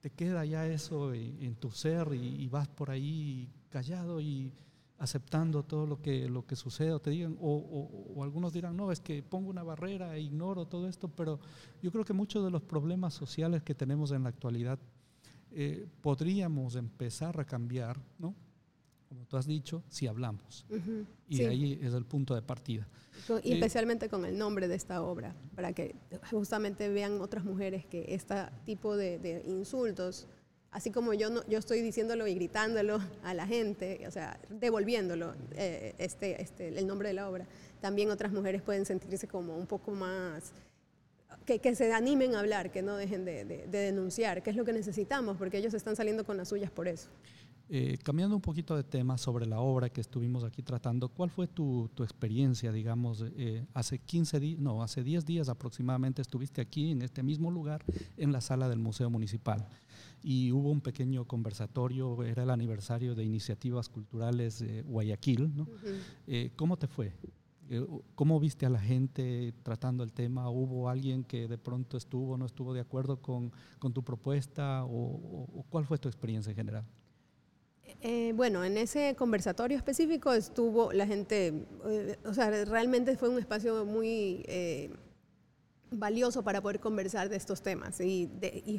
te 0.01 0.09
queda 0.09 0.43
ya 0.43 0.67
eso 0.67 1.13
en, 1.13 1.55
tu 1.55 1.71
ser 1.71 2.13
y, 2.13 2.49
vas 2.49 2.67
por 2.67 2.91
ahí 2.91 3.49
callado 3.69 4.19
y 4.19 4.51
aceptando 4.97 5.63
todo 5.63 5.87
lo 5.87 6.01
que, 6.01 6.27
lo 6.27 6.45
que 6.45 6.57
sucede 6.57 6.91
o 6.91 6.99
te 6.99 7.09
digan, 7.09 7.37
o, 7.39 8.21
algunos 8.21 8.51
dirán, 8.51 8.75
no, 8.75 8.91
es 8.91 8.99
que 8.99 9.23
pongo 9.23 9.49
una 9.49 9.63
barrera 9.63 10.17
e 10.17 10.19
ignoro 10.19 10.65
todo 10.65 10.89
esto, 10.89 11.07
pero 11.07 11.39
yo 11.81 11.89
creo 11.91 12.03
que 12.03 12.11
muchos 12.11 12.43
de 12.43 12.51
los 12.51 12.61
problemas 12.61 13.13
sociales 13.13 13.63
que 13.63 13.75
tenemos 13.75 14.11
en 14.11 14.23
la 14.23 14.29
actualidad 14.29 14.77
eh, 15.55 15.87
podríamos 16.01 16.75
empezar 16.75 17.39
a 17.39 17.45
cambiar, 17.45 17.99
¿no? 18.17 18.35
Como 19.07 19.25
tú 19.25 19.37
has 19.37 19.45
dicho, 19.45 19.83
si 19.87 20.07
hablamos. 20.07 20.65
Y 21.27 21.43
ahí 21.43 21.79
es 21.81 21.93
el 21.93 22.05
punto 22.05 22.33
de 22.33 22.41
partida. 22.41 22.87
Y 23.43 23.51
eh, 23.51 23.53
especialmente 23.53 24.09
con 24.09 24.25
el 24.25 24.37
nombre 24.37 24.67
de 24.67 24.75
esta 24.75 25.03
obra, 25.03 25.35
para 25.55 25.73
que 25.73 25.95
justamente 26.31 26.89
vean 26.89 27.21
otras 27.21 27.45
mujeres 27.45 27.85
que 27.85 28.05
este 28.09 28.35
tipo 28.65 28.97
de, 28.97 29.43
insultos 29.45 30.27
así 30.71 30.89
como 30.89 31.13
yo, 31.13 31.29
no, 31.29 31.47
yo 31.47 31.59
estoy 31.59 31.81
diciéndolo 31.81 32.25
y 32.25 32.33
gritándolo 32.33 32.99
a 33.23 33.35
la 33.35 33.45
gente, 33.45 34.07
o 34.07 34.11
sea, 34.11 34.39
devolviéndolo 34.49 35.35
eh, 35.51 35.93
este, 35.99 36.41
este, 36.41 36.69
el 36.69 36.87
nombre 36.87 37.09
de 37.09 37.13
la 37.13 37.29
obra, 37.29 37.45
también 37.79 38.09
otras 38.09 38.31
mujeres 38.31 38.63
pueden 38.63 38.83
sentirse 38.83 39.27
como 39.27 39.55
un 39.55 39.67
poco 39.67 39.91
más, 39.91 40.51
que, 41.45 41.59
que 41.59 41.75
se 41.75 41.91
animen 41.93 42.35
a 42.35 42.39
hablar, 42.39 42.71
que 42.71 42.81
no 42.81 42.95
dejen 42.95 43.25
de, 43.25 43.45
de, 43.45 43.67
de 43.67 43.77
denunciar, 43.77 44.43
que 44.43 44.49
es 44.49 44.55
lo 44.55 44.65
que 44.65 44.73
necesitamos, 44.73 45.37
porque 45.37 45.57
ellos 45.57 45.73
están 45.73 45.95
saliendo 45.95 46.23
con 46.25 46.37
las 46.37 46.49
suyas 46.49 46.71
por 46.71 46.87
eso. 46.87 47.09
Eh, 47.69 47.97
cambiando 48.03 48.35
un 48.35 48.41
poquito 48.41 48.75
de 48.75 48.83
tema 48.83 49.17
sobre 49.17 49.45
la 49.45 49.59
obra 49.59 49.89
que 49.89 50.01
estuvimos 50.01 50.43
aquí 50.43 50.61
tratando, 50.61 51.07
¿cuál 51.07 51.29
fue 51.29 51.47
tu, 51.47 51.89
tu 51.95 52.03
experiencia, 52.03 52.71
digamos, 52.71 53.23
eh, 53.37 53.65
hace 53.73 53.99
15 53.99 54.39
días, 54.39 54.59
no, 54.59 54.83
hace 54.83 55.01
10 55.01 55.25
días 55.25 55.49
aproximadamente 55.49 56.21
estuviste 56.21 56.59
aquí 56.61 56.91
en 56.91 57.01
este 57.01 57.23
mismo 57.23 57.49
lugar, 57.49 57.83
en 58.17 58.31
la 58.33 58.41
sala 58.41 58.67
del 58.67 58.79
Museo 58.79 59.09
Municipal, 59.09 59.65
y 60.21 60.51
hubo 60.51 60.69
un 60.71 60.81
pequeño 60.81 61.25
conversatorio, 61.25 62.23
era 62.23 62.43
el 62.43 62.49
aniversario 62.49 63.15
de 63.15 63.23
Iniciativas 63.23 63.87
Culturales 63.89 64.59
de 64.59 64.83
Guayaquil, 64.83 65.55
¿no? 65.55 65.63
Uh 65.63 65.67
-huh. 65.67 65.99
eh, 66.27 66.51
¿Cómo 66.55 66.77
te 66.77 66.87
fue? 66.87 67.13
Eh, 67.69 67.85
¿Cómo 68.15 68.39
viste 68.39 68.65
a 68.65 68.69
la 68.69 68.79
gente 68.79 69.53
tratando 69.63 70.03
el 70.03 70.13
tema? 70.13 70.49
¿Hubo 70.49 70.89
alguien 70.89 71.23
que 71.23 71.47
de 71.47 71.57
pronto 71.57 71.97
estuvo 71.97 72.33
o 72.33 72.37
no 72.37 72.45
estuvo 72.45 72.73
de 72.73 72.81
acuerdo 72.81 73.21
con, 73.21 73.51
con 73.79 73.93
tu 73.93 74.03
propuesta? 74.03 74.83
O, 74.85 75.65
cuál 75.69 75.85
fue 75.85 75.97
tu 75.97 76.07
experiencia 76.07 76.51
en 76.51 76.55
general? 76.55 76.85
Eh, 78.01 78.33
bueno, 78.35 78.63
en 78.63 78.77
ese 78.77 79.15
conversatorio 79.15 79.77
específico 79.77 80.33
estuvo 80.33 80.91
la 80.91 81.07
gente, 81.07 81.65
eh, 81.85 82.17
o 82.25 82.33
sea, 82.33 82.49
realmente 82.65 83.15
fue 83.17 83.29
un 83.29 83.39
espacio 83.39 83.85
muy 83.85 84.45
valioso 85.91 86.43
para 86.43 86.61
poder 86.61 86.79
conversar 86.79 87.29
de 87.29 87.35
estos 87.35 87.61
temas 87.61 87.99
y, 88.01 88.29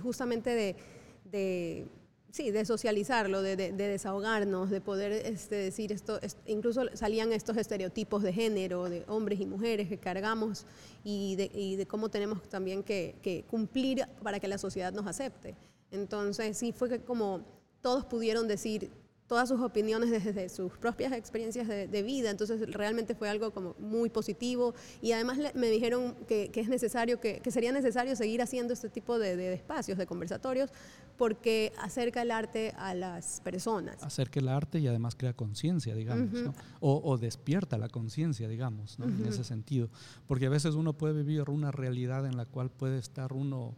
justamente 0.03 0.77
de, 1.25 1.87
sí, 2.35 2.51
de 2.51 2.65
socializarlo, 2.65 3.43
de, 3.43 3.55
de, 3.55 3.73
desahogarnos, 3.73 4.69
de 4.69 4.81
poder 4.81 5.13
este, 5.13 5.55
decir 5.55 5.93
esto, 5.93 6.21
es, 6.21 6.37
incluso 6.47 6.83
salían 6.95 7.33
estos 7.33 7.57
estereotipos 7.57 8.25
de 8.25 8.33
género, 8.33 8.91
de 8.91 9.05
hombres 9.07 9.39
y 9.39 9.47
mujeres 9.47 9.89
que 9.89 9.99
cargamos 9.99 10.67
y 11.05 11.37
de, 11.37 11.49
y 11.55 11.77
de 11.77 11.87
cómo 11.87 12.09
tenemos 12.09 12.43
también 12.49 12.83
que, 12.83 13.15
que 13.23 13.45
cumplir 13.49 14.05
para 14.21 14.41
que 14.41 14.49
la 14.49 14.59
sociedad 14.59 14.93
nos 14.93 15.07
acepte. 15.07 15.55
Entonces, 15.93 16.59
sí, 16.59 16.73
fue 16.73 16.89
que 16.89 16.99
como 16.99 17.43
todos 17.81 18.05
pudieron 18.05 18.49
decir 18.49 18.91
todas 19.27 19.49
sus 19.49 19.61
opiniones 19.61 20.11
desde 20.11 20.49
sus 20.49 20.77
propias 20.77 21.13
experiencias 21.13 21.67
de, 21.67 21.89
de, 21.89 22.03
vida, 22.03 22.31
entonces 22.31 22.61
realmente 22.71 23.15
fue 23.15 23.29
algo 23.29 23.53
como 23.53 23.75
muy 23.79 24.11
positivo 24.11 24.75
y 25.01 25.13
además 25.13 25.39
le, 25.39 25.53
me 25.55 25.71
dijeron 25.71 26.15
que, 26.29 26.51
que, 26.51 26.61
es 26.61 26.69
necesario, 26.69 27.21
que, 27.21 27.41
que, 27.41 27.51
sería 27.51 27.73
necesario 27.73 28.17
seguir 28.17 28.43
haciendo 28.43 28.75
este 28.75 28.91
tipo 28.91 29.19
de, 29.19 29.37
de, 29.37 29.55
espacios, 29.55 29.97
de 29.97 30.07
conversatorios, 30.07 30.71
porque 31.17 31.73
acerca 31.79 32.23
el 32.23 32.31
arte 32.31 32.75
a 32.77 32.95
las 32.95 33.41
personas. 33.41 34.03
Acerca 34.03 34.41
el 34.41 34.49
arte 34.49 34.79
y 34.79 34.89
además 34.89 35.15
crea 35.15 35.33
conciencia, 35.33 35.95
digamos, 35.95 36.33
uh 36.33 36.37
-huh. 36.37 36.45
¿no? 36.45 36.55
o, 36.81 37.01
o, 37.03 37.17
despierta 37.17 37.79
la 37.79 37.89
conciencia, 37.89 38.47
digamos, 38.47 38.99
¿no? 38.99 39.07
uh 39.07 39.09
-huh. 39.09 39.21
en 39.23 39.27
ese 39.27 39.45
sentido, 39.45 39.89
porque 40.27 40.47
a 40.47 40.51
veces 40.51 40.75
uno 40.75 40.93
puede 40.93 41.15
vivir 41.15 41.49
una 41.49 41.71
realidad 41.71 42.27
en 42.27 42.37
la 42.37 42.45
cual 42.45 42.71
puede 42.71 42.99
estar 42.99 43.33
uno 43.33 43.75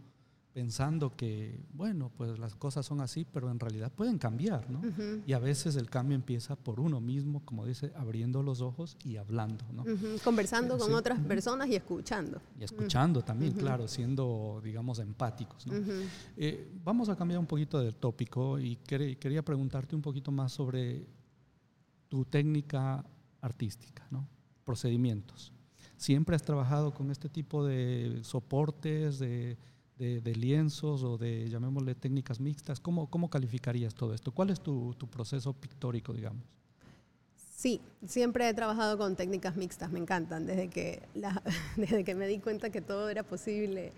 pensando 0.56 1.14
que, 1.14 1.60
bueno, 1.74 2.10
pues 2.16 2.38
las 2.38 2.54
cosas 2.54 2.86
son 2.86 3.02
así, 3.02 3.26
pero 3.30 3.50
en 3.50 3.60
realidad 3.60 3.92
pueden 3.92 4.16
cambiar, 4.16 4.70
¿no? 4.70 4.78
Uh 4.78 4.84
-huh. 4.84 5.22
Y 5.26 5.34
a 5.34 5.38
veces 5.38 5.76
el 5.76 5.90
cambio 5.90 6.14
empieza 6.14 6.56
por 6.56 6.80
uno 6.80 6.98
mismo, 6.98 7.44
como 7.44 7.66
dice, 7.66 7.92
abriendo 7.94 8.42
los 8.42 8.62
ojos 8.62 8.96
y 9.04 9.18
hablando, 9.18 9.66
¿no? 9.74 9.82
Uh 9.82 9.88
-huh. 9.88 10.22
Conversando 10.22 10.78
con 10.78 10.94
otras 10.94 11.20
personas 11.20 11.68
y 11.68 11.74
escuchando. 11.74 12.40
Y 12.58 12.64
escuchando 12.64 13.20
también, 13.20 13.52
claro, 13.52 13.86
siendo, 13.86 14.62
digamos, 14.64 14.98
empáticos, 14.98 15.66
¿no? 15.66 15.74
Eh, 16.38 16.66
vamos 16.82 17.10
a 17.10 17.16
cambiar 17.16 17.38
un 17.38 17.46
poquito 17.46 17.78
del 17.78 17.94
tópico 17.94 18.58
y 18.58 18.76
quería 18.76 19.44
preguntarte 19.44 19.94
un 19.94 20.00
poquito 20.00 20.32
más 20.32 20.52
sobre 20.52 21.06
tu 22.08 22.24
técnica 22.24 23.04
artística, 23.42 24.06
¿no? 24.10 24.26
Procedimientos. 24.64 25.52
¿Siempre 25.98 26.34
has 26.34 26.42
trabajado 26.42 26.94
con 26.94 27.10
este 27.10 27.28
tipo 27.28 27.62
de 27.62 28.20
soportes, 28.22 29.18
de 29.18 29.58
de, 29.98 30.34
lienzos 30.34 31.02
o 31.02 31.16
de, 31.16 31.48
llamémosle, 31.48 31.94
técnicas 31.94 32.40
mixtas? 32.40 32.80
¿Cómo, 32.80 33.08
cómo 33.08 33.30
calificarías 33.30 33.94
todo 33.94 34.14
esto? 34.14 34.32
¿Cuál 34.32 34.50
es 34.50 34.60
tu, 34.60 34.94
tu, 34.94 35.06
proceso 35.06 35.52
pictórico, 35.52 36.12
digamos? 36.12 36.44
Sí, 37.34 37.80
siempre 38.06 38.48
he 38.48 38.54
trabajado 38.54 38.98
con 38.98 39.16
técnicas 39.16 39.56
mixtas, 39.56 39.90
me 39.90 39.98
encantan, 39.98 40.46
desde 40.46 40.68
que, 40.68 41.02
desde 41.76 42.04
que 42.04 42.14
me 42.14 42.26
di 42.26 42.38
cuenta 42.38 42.70
que 42.70 42.82
todo 42.82 43.08
era 43.08 43.22
posible, 43.22 43.92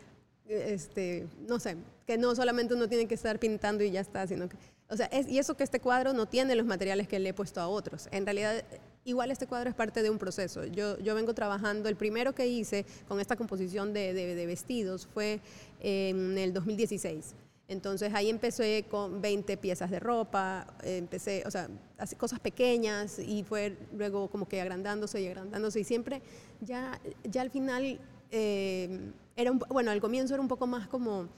este, 0.46 1.26
no 1.48 1.58
sé, 1.58 1.76
que 2.06 2.16
no 2.16 2.34
solamente 2.34 2.74
uno 2.74 2.88
tiene 2.88 3.06
que 3.06 3.14
estar 3.14 3.38
pintando 3.38 3.82
y 3.82 3.90
ya 3.90 4.00
está, 4.00 4.26
sino 4.26 4.48
que, 4.48 4.56
o 4.88 4.96
sea, 4.96 5.06
es, 5.06 5.28
y 5.28 5.38
eso 5.38 5.56
que 5.56 5.64
este 5.64 5.80
cuadro 5.80 6.12
no 6.12 6.26
tiene 6.26 6.54
los 6.54 6.66
materiales 6.66 7.08
que 7.08 7.18
le 7.18 7.30
he 7.30 7.34
puesto 7.34 7.60
a 7.60 7.68
otros. 7.68 8.08
En 8.12 8.24
realidad, 8.24 8.64
igual 9.08 9.30
este 9.30 9.46
cuadro 9.46 9.70
es 9.70 9.74
parte 9.74 10.02
de 10.02 10.10
un 10.10 10.18
proceso. 10.18 10.64
Yo, 10.64 10.98
yo 10.98 11.14
vengo 11.14 11.34
trabajando, 11.34 11.88
el 11.88 11.96
primero 11.96 12.34
que 12.34 12.46
hice 12.46 12.84
con 13.08 13.20
esta 13.20 13.36
composición 13.36 13.92
de, 13.92 14.12
de, 14.12 14.34
de 14.34 14.46
vestidos 14.46 15.06
fue 15.06 15.40
en 15.80 16.36
el 16.36 16.52
2016. 16.52 17.34
Entonces 17.68 18.14
ahí 18.14 18.30
empecé 18.30 18.86
con 18.90 19.20
20 19.20 19.58
piezas 19.58 19.90
de 19.90 20.00
ropa, 20.00 20.66
empecé, 20.82 21.42
o 21.46 21.50
sea, 21.50 21.68
cosas 22.16 22.40
pequeñas 22.40 23.18
y 23.18 23.44
fue 23.44 23.76
luego 23.94 24.28
como 24.28 24.48
que 24.48 24.60
agrandándose 24.60 25.20
y 25.20 25.26
agrandándose 25.26 25.80
y 25.80 25.84
siempre 25.84 26.22
ya, 26.62 26.98
ya 27.24 27.42
al 27.42 27.50
final, 27.50 28.00
eh, 28.30 29.12
era 29.36 29.52
un, 29.52 29.58
bueno, 29.68 29.90
al 29.90 30.00
comienzo 30.00 30.32
era 30.34 30.40
un 30.40 30.48
poco 30.48 30.66
más 30.66 30.88
como 30.88 31.28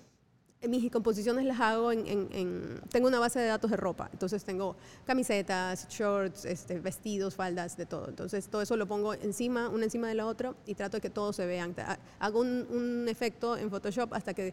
mis 0.69 0.91
composiciones 0.91 1.45
las 1.47 1.61
hago 1.61 1.91
en, 1.91 2.07
en, 2.07 2.29
en, 2.33 2.81
Tengo 2.91 3.09
una 3.09 3.19
base 3.19 3.41
de 3.41 3.47
datos 3.47 3.71
de 3.71 3.77
ropa, 3.77 4.11
entonces 4.13 4.45
tengo 4.45 4.77
camisetas, 5.07 5.89
shorts, 5.89 6.45
este, 6.45 6.81
vestidos, 6.81 7.35
faldas, 7.35 7.77
de 7.77 7.87
todo. 7.87 8.09
Entonces 8.09 8.49
todo 8.49 8.61
eso 8.61 8.77
lo 8.77 8.87
pongo 8.87 9.15
encima, 9.15 9.69
una 9.69 9.85
encima 9.85 10.09
de 10.09 10.15
la 10.15 10.27
otra 10.27 10.55
y 10.67 10.75
trato 10.75 10.99
de 10.99 11.01
que 11.01 11.11
todos 11.11 11.37
se 11.37 11.47
vean. 11.47 11.75
Hago 12.19 12.41
un, 12.41 12.67
un 12.71 13.09
efecto 13.09 13.57
en 13.57 13.71
Photoshop 13.71 14.13
hasta 14.15 14.35
que... 14.35 14.53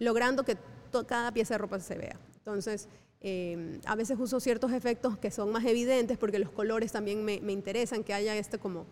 Logrando 0.00 0.44
que 0.44 0.56
cada 1.08 1.32
pieza 1.32 1.54
de 1.54 1.58
ropa 1.58 1.80
se 1.80 1.96
vea. 1.96 2.16
Entonces, 2.36 2.88
eh, 3.20 3.80
a 3.84 3.96
veces 3.96 4.16
uso 4.20 4.38
ciertos 4.38 4.72
efectos 4.72 5.18
que 5.18 5.32
son 5.32 5.50
más 5.50 5.64
evidentes 5.64 6.18
porque 6.18 6.38
los 6.38 6.50
colores 6.50 6.92
también 6.92 7.24
me, 7.24 7.40
me 7.40 7.52
interesan, 7.52 8.04
que 8.04 8.14
haya 8.14 8.36
este 8.36 8.58
como 8.58 8.86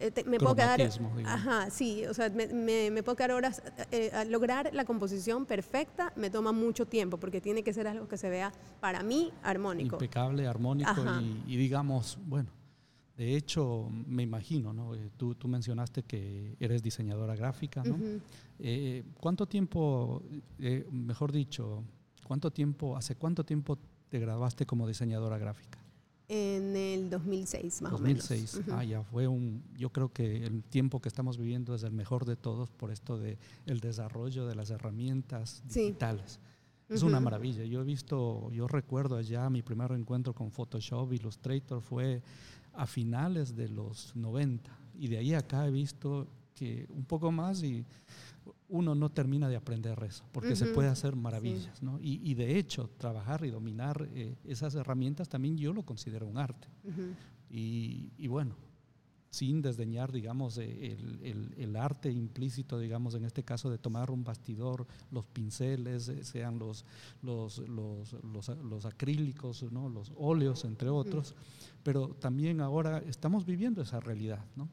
eh, 0.00 0.10
te, 0.10 0.24
me 0.24 0.38
puedo 0.38 0.54
quedar 0.56 0.78
digamos. 0.78 1.12
ajá 1.24 1.70
sí 1.70 2.04
o 2.06 2.14
sea 2.14 2.28
me, 2.30 2.46
me, 2.48 2.90
me 2.90 3.02
puedo 3.02 3.16
quedar 3.16 3.32
horas 3.32 3.62
eh, 3.90 4.10
lograr 4.28 4.70
la 4.72 4.84
composición 4.84 5.46
perfecta 5.46 6.12
me 6.16 6.30
toma 6.30 6.52
mucho 6.52 6.86
tiempo 6.86 7.18
porque 7.18 7.40
tiene 7.40 7.62
que 7.62 7.72
ser 7.72 7.86
algo 7.86 8.08
que 8.08 8.16
se 8.16 8.28
vea 8.28 8.52
para 8.80 9.02
mí 9.02 9.32
armónico. 9.42 9.96
Impecable 9.96 10.46
armónico 10.46 10.90
y, 11.20 11.54
y, 11.54 11.56
digamos 11.56 12.18
bueno 12.26 12.50
de 13.16 13.36
hecho 13.36 13.88
me 14.06 14.22
imagino 14.24 14.72
no 14.72 14.94
eh, 14.94 15.10
tú, 15.16 15.34
tú 15.36 15.46
mencionaste 15.46 16.02
que 16.02 16.56
eres 16.58 16.82
diseñadora 16.82 17.36
gráfica 17.36 17.82
no 17.84 17.94
uh 17.94 17.98
-huh. 17.98 18.20
eh, 18.58 19.04
cuánto 19.20 19.46
tiempo 19.46 20.22
eh, 20.58 20.84
mejor 20.90 21.30
dicho 21.30 21.84
cuánto 22.26 22.50
tiempo 22.50 22.96
hace 22.96 23.14
cuánto 23.14 23.44
tiempo 23.44 23.78
te 24.08 24.18
graduaste 24.18 24.66
como 24.66 24.88
diseñadora 24.88 25.38
gráfica 25.38 25.78
en 26.28 26.76
el 26.76 27.10
2006, 27.10 27.82
más 27.82 27.92
2006. 27.92 28.54
o 28.54 28.58
menos. 28.58 28.68
Uh 28.68 28.70
-huh. 28.72 28.78
Ah, 28.78 28.84
ya 28.84 29.02
fue 29.02 29.28
un. 29.28 29.62
Yo 29.76 29.90
creo 29.90 30.12
que 30.12 30.44
el 30.44 30.62
tiempo 30.64 31.00
que 31.00 31.08
estamos 31.08 31.36
viviendo 31.36 31.74
es 31.74 31.82
el 31.82 31.92
mejor 31.92 32.24
de 32.24 32.36
todos 32.36 32.70
por 32.70 32.90
esto 32.90 33.18
de 33.18 33.38
el 33.66 33.80
desarrollo 33.80 34.46
de 34.46 34.54
las 34.54 34.70
herramientas 34.70 35.62
digitales. 35.68 36.32
Sí. 36.32 36.94
Es 36.94 37.02
uh 37.02 37.06
-huh. 37.06 37.08
una 37.08 37.20
maravilla. 37.20 37.64
Yo 37.64 37.80
he 37.80 37.84
visto, 37.84 38.50
yo 38.52 38.66
recuerdo 38.68 39.16
allá 39.16 39.48
mi 39.50 39.62
primer 39.62 39.92
encuentro 39.92 40.34
con 40.34 40.50
Photoshop, 40.50 41.12
Illustrator 41.12 41.80
fue 41.80 42.22
a 42.72 42.86
finales 42.86 43.54
de 43.54 43.68
los 43.68 44.14
90 44.16 44.70
y 44.98 45.08
de 45.08 45.18
ahí 45.18 45.34
acá 45.34 45.66
he 45.66 45.70
visto 45.70 46.26
que 46.54 46.86
un 46.90 47.04
poco 47.04 47.32
más 47.32 47.62
y 47.62 47.84
uno 48.68 48.94
no 48.94 49.10
termina 49.10 49.48
de 49.48 49.56
aprender 49.56 50.02
eso, 50.02 50.24
porque 50.32 50.50
uh 50.50 50.52
-huh. 50.52 50.56
se 50.56 50.66
puede 50.66 50.88
hacer 50.88 51.16
maravillas, 51.16 51.78
sí. 51.78 51.84
¿no? 51.84 51.98
Y, 52.00 52.20
y, 52.22 52.34
de 52.34 52.58
hecho, 52.58 52.90
trabajar 52.96 53.44
y 53.44 53.50
dominar 53.50 54.08
eh, 54.14 54.36
esas 54.44 54.74
herramientas 54.74 55.28
también 55.28 55.56
yo 55.56 55.72
lo 55.72 55.84
considero 55.84 56.26
un 56.26 56.38
arte. 56.38 56.68
Uh 56.84 56.88
-huh. 56.88 57.14
y, 57.50 58.12
y, 58.18 58.26
bueno, 58.26 58.56
sin 59.30 59.62
desdeñar, 59.62 60.12
digamos, 60.12 60.58
el, 60.58 61.18
el, 61.22 61.54
el, 61.56 61.76
arte 61.76 62.10
implícito, 62.10 62.78
digamos, 62.78 63.14
en 63.14 63.24
este 63.24 63.42
caso 63.42 63.68
de 63.68 63.78
tomar 63.78 64.10
un 64.10 64.22
bastidor, 64.22 64.86
los 65.10 65.26
pinceles, 65.26 66.08
eh, 66.08 66.24
sean 66.24 66.58
los, 66.58 66.84
los, 67.22 67.58
los, 67.58 68.12
los, 68.22 68.48
los 68.48 68.84
acrílicos, 68.86 69.64
¿no? 69.72 69.88
los 69.88 70.12
óleos, 70.16 70.64
entre 70.64 70.88
otros, 70.88 71.32
uh 71.32 71.34
-huh. 71.34 71.80
pero 71.82 72.08
también 72.20 72.60
ahora 72.60 72.98
estamos 72.98 73.44
viviendo 73.44 73.82
esa 73.82 73.98
realidad, 74.00 74.44
¿no? 74.54 74.68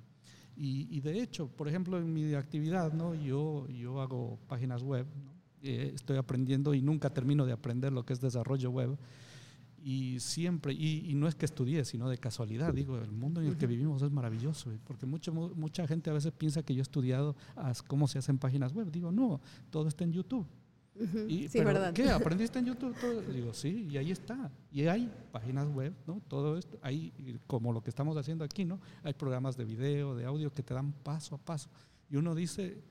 Y, 0.55 0.87
y, 0.95 1.01
de 1.01 1.21
hecho, 1.21 1.47
por 1.47 1.67
ejemplo, 1.67 1.97
en 1.97 2.13
mi 2.13 2.33
actividad, 2.33 2.93
¿no? 2.93 3.15
yo, 3.15 3.67
yo 3.69 4.01
hago 4.01 4.37
páginas 4.47 4.83
web, 4.83 5.07
¿no? 5.23 5.31
eh, 5.63 5.91
estoy 5.95 6.17
aprendiendo 6.17 6.73
y 6.73 6.81
nunca 6.81 7.09
termino 7.09 7.45
de 7.45 7.53
aprender 7.53 7.93
lo 7.93 8.05
que 8.05 8.13
es 8.13 8.21
desarrollo 8.21 8.69
web. 8.71 8.97
Y 9.83 10.19
siempre, 10.19 10.73
y, 10.73 11.09
y, 11.09 11.15
no 11.15 11.27
es 11.27 11.33
que 11.33 11.45
estudie, 11.45 11.83
sino 11.85 12.07
de 12.07 12.19
casualidad, 12.19 12.71
digo, 12.71 12.99
el 12.99 13.11
mundo 13.11 13.41
en 13.41 13.47
el 13.47 13.57
que 13.57 13.65
vivimos 13.65 14.03
es 14.03 14.11
maravilloso, 14.11 14.69
porque 14.85 15.07
mucho, 15.07 15.33
mucha 15.33 15.87
gente 15.87 16.11
a 16.11 16.13
veces 16.13 16.31
piensa 16.31 16.61
que 16.61 16.75
yo 16.75 16.81
he 16.81 16.83
estudiado 16.83 17.35
cómo 17.87 18.07
se 18.07 18.19
hacen 18.19 18.37
páginas 18.37 18.73
web. 18.73 18.91
Digo, 18.91 19.11
no, 19.11 19.41
todo 19.71 19.87
está 19.87 20.03
en 20.03 20.13
YouTube. 20.13 20.45
Y, 21.27 21.47
sí, 21.47 21.59
verdad. 21.59 21.93
¿Qué? 21.93 22.09
¿Aprendiste 22.09 22.59
en 22.59 22.65
YouTube 22.65 22.95
todo? 22.99 23.21
Digo, 23.21 23.53
sí, 23.53 23.87
y 23.89 23.97
ahí 23.97 24.11
está. 24.11 24.51
Y 24.71 24.87
hay 24.87 25.11
páginas 25.31 25.67
web, 25.69 25.93
¿no? 26.05 26.21
Todo 26.27 26.57
esto, 26.57 26.77
hay 26.81 27.39
como 27.47 27.71
lo 27.71 27.81
que 27.81 27.89
estamos 27.89 28.17
haciendo 28.17 28.43
aquí, 28.43 28.65
¿no? 28.65 28.79
Hay 29.03 29.13
programas 29.13 29.57
de 29.57 29.65
video, 29.65 30.15
de 30.15 30.25
audio 30.25 30.53
que 30.53 30.63
te 30.63 30.73
dan 30.73 30.91
paso 30.91 31.35
a 31.35 31.37
paso. 31.37 31.69
Y 32.09 32.17
uno 32.17 32.35
dice, 32.35 32.83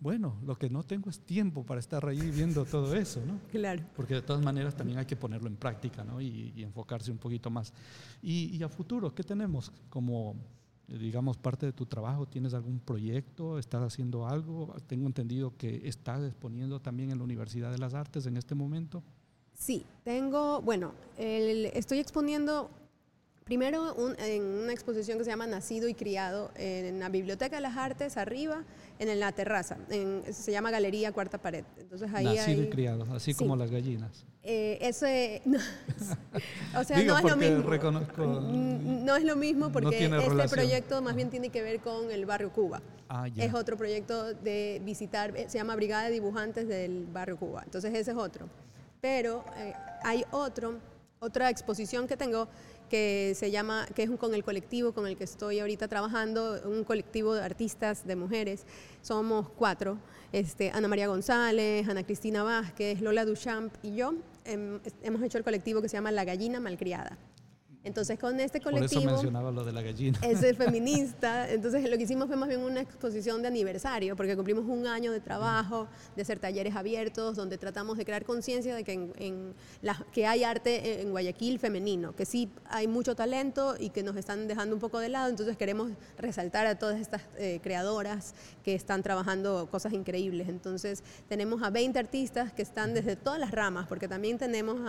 bueno, 0.00 0.36
lo 0.44 0.56
que 0.56 0.68
no 0.68 0.82
tengo 0.82 1.10
es 1.10 1.20
tiempo 1.20 1.64
para 1.64 1.78
estar 1.78 2.04
ahí 2.06 2.30
viendo 2.30 2.64
todo 2.64 2.94
eso, 2.96 3.22
¿no? 3.24 3.38
Claro. 3.50 3.84
Porque 3.94 4.14
de 4.14 4.22
todas 4.22 4.42
maneras 4.42 4.74
también 4.74 4.98
hay 4.98 5.06
que 5.06 5.14
ponerlo 5.14 5.46
en 5.46 5.56
práctica, 5.56 6.02
¿no? 6.02 6.20
Y, 6.20 6.52
enfocarse 6.62 7.12
un 7.12 7.18
poquito 7.18 7.50
más. 7.50 7.72
Y, 8.20 8.56
y, 8.56 8.62
a 8.62 8.68
futuro, 8.68 9.14
¿qué 9.14 9.22
tenemos 9.22 9.70
como, 9.88 10.34
digamos, 10.88 11.36
parte 11.36 11.66
de 11.66 11.72
tu 11.72 11.86
trabajo? 11.86 12.26
¿Tienes 12.26 12.54
algún 12.54 12.80
proyecto? 12.80 13.58
¿Estás 13.58 13.82
haciendo 13.82 14.26
algo? 14.26 14.74
Tengo 14.86 15.06
entendido 15.06 15.56
que 15.56 15.88
estás 15.88 16.22
exponiendo 16.24 16.80
también 16.80 17.10
en 17.10 17.18
la 17.18 17.24
Universidad 17.24 17.70
de 17.70 17.78
las 17.78 17.94
Artes 17.94 18.26
en 18.26 18.36
este 18.36 18.54
momento. 18.54 19.02
Sí, 19.54 19.84
tengo, 20.02 20.60
bueno, 20.62 20.92
estoy 21.16 21.98
exponiendo 21.98 22.70
Primero, 23.44 23.94
en 24.18 24.42
una 24.42 24.72
exposición 24.72 25.18
que 25.18 25.24
se 25.24 25.30
llama 25.30 25.46
Nacido 25.46 25.88
y 25.88 25.94
Criado 25.94 26.50
en 26.56 27.00
la 27.00 27.08
Biblioteca 27.08 27.56
de 27.56 27.62
las 27.62 27.76
Artes, 27.76 28.16
arriba, 28.16 28.64
en 28.98 29.20
la 29.20 29.32
terraza. 29.32 29.78
se 30.30 30.52
llama 30.52 30.70
Galería 30.70 31.12
Cuarta 31.12 31.38
Pared. 31.38 31.64
Entonces, 31.76 32.08
ahí 32.14 32.24
Nacido 32.24 32.62
y 32.62 32.70
criado, 32.70 33.06
así 33.14 33.34
como 33.34 33.56
las 33.56 33.70
gallinas. 33.70 34.24
Eh, 34.44 34.78
ese, 34.80 35.40
o 36.76 36.82
sea, 36.82 37.00
no 37.04 37.16
es 37.16 37.24
lo 37.24 37.36
mismo. 37.36 37.62
No 39.04 39.16
es 39.16 39.24
lo 39.24 39.36
mismo 39.36 39.70
porque 39.70 40.04
este 40.04 40.48
proyecto 40.48 41.00
más 41.00 41.14
bien 41.14 41.30
tiene 41.30 41.50
que 41.50 41.62
ver 41.62 41.80
con 41.80 42.10
el 42.10 42.26
barrio 42.26 42.52
Cuba. 42.52 42.82
Ah, 43.08 43.28
es 43.36 43.54
otro 43.54 43.76
proyecto 43.76 44.34
de 44.34 44.80
visitar, 44.84 45.36
eh, 45.36 45.44
se 45.48 45.58
llama 45.58 45.76
Brigada 45.76 46.04
de 46.04 46.12
Dibujantes 46.12 46.66
del 46.66 47.06
barrio 47.06 47.36
Cuba. 47.36 47.62
Entonces 47.64 47.94
ese 47.94 48.10
es 48.10 48.16
otro. 48.16 48.48
Pero 49.00 49.44
eh, 49.58 49.74
hay 50.02 50.24
otro, 50.32 50.78
otra 51.20 51.48
exposición 51.48 52.08
que 52.08 52.16
tengo 52.16 52.48
que 52.92 53.32
se 53.34 53.50
llama, 53.50 53.86
que 53.94 54.02
es 54.02 54.10
con 54.10 54.34
el 54.34 54.44
colectivo 54.44 54.92
con 54.92 55.06
el 55.06 55.16
que 55.16 55.24
estoy 55.24 55.60
ahorita 55.60 55.88
trabajando, 55.88 56.60
un 56.66 56.84
colectivo 56.84 57.34
de 57.34 57.42
artistas 57.42 58.06
de 58.06 58.16
mujeres. 58.16 58.66
Somos 59.00 59.48
cuatro, 59.48 59.96
este, 60.30 60.70
Ana 60.72 60.88
María 60.88 61.06
González, 61.06 61.88
Ana 61.88 62.04
Cristina 62.04 62.42
Vázquez, 62.42 63.00
Lola 63.00 63.24
Duchamp 63.24 63.74
y 63.82 63.94
yo. 63.94 64.12
hemos 64.44 65.22
hecho 65.22 65.38
el 65.38 65.44
colectivo 65.44 65.80
que 65.80 65.88
se 65.88 65.96
llama 65.96 66.12
La 66.12 66.26
Gallina 66.26 66.60
Malcriada. 66.60 67.16
Entonces 67.84 68.18
con 68.18 68.38
este 68.38 68.60
colectivo... 68.60 69.00
Por 69.00 69.02
eso 69.02 69.12
mencionaba 69.12 69.50
lo 69.50 69.64
de 69.64 69.72
la 69.72 69.82
gallina. 69.82 70.18
Es 70.22 70.40
feminista. 70.56 71.50
Entonces 71.50 71.88
lo 71.88 71.96
que 71.96 72.04
hicimos 72.04 72.28
fue 72.28 72.36
más 72.36 72.48
bien 72.48 72.60
una 72.60 72.80
exposición 72.80 73.42
de 73.42 73.48
aniversario, 73.48 74.14
porque 74.16 74.36
cumplimos 74.36 74.64
un 74.66 74.86
año 74.86 75.10
de 75.10 75.20
trabajo, 75.20 75.88
de 76.14 76.22
hacer 76.22 76.38
talleres 76.38 76.76
abiertos, 76.76 77.36
donde 77.36 77.58
tratamos 77.58 77.98
de 77.98 78.04
crear 78.04 78.24
conciencia 78.24 78.74
de 78.74 78.84
que, 78.84 78.92
en, 78.92 79.54
que 80.12 80.26
hay 80.26 80.44
arte 80.44 81.00
en 81.02 81.10
Guayaquil 81.10 81.58
femenino, 81.58 82.14
que 82.14 82.24
sí 82.24 82.48
hay 82.66 82.86
mucho 82.86 83.16
talento 83.16 83.74
y 83.78 83.90
que 83.90 84.02
nos 84.02 84.16
están 84.16 84.46
dejando 84.46 84.76
un 84.76 84.80
poco 84.80 85.00
de 85.00 85.08
lado. 85.08 85.28
Entonces 85.28 85.56
queremos 85.56 85.90
resaltar 86.18 86.66
a 86.66 86.78
todas 86.78 87.00
estas 87.00 87.22
eh, 87.36 87.58
creadoras 87.62 88.34
que 88.62 88.74
están 88.74 89.02
trabajando 89.02 89.68
cosas 89.70 89.92
increíbles. 89.92 90.48
Entonces 90.48 91.02
tenemos 91.28 91.62
a 91.62 91.70
20 91.70 91.98
artistas 91.98 92.52
que 92.52 92.62
están 92.62 92.94
desde 92.94 93.16
todas 93.16 93.40
las 93.40 93.50
ramas, 93.50 93.88
porque 93.88 94.06
también 94.06 94.38
tenemos 94.38 94.80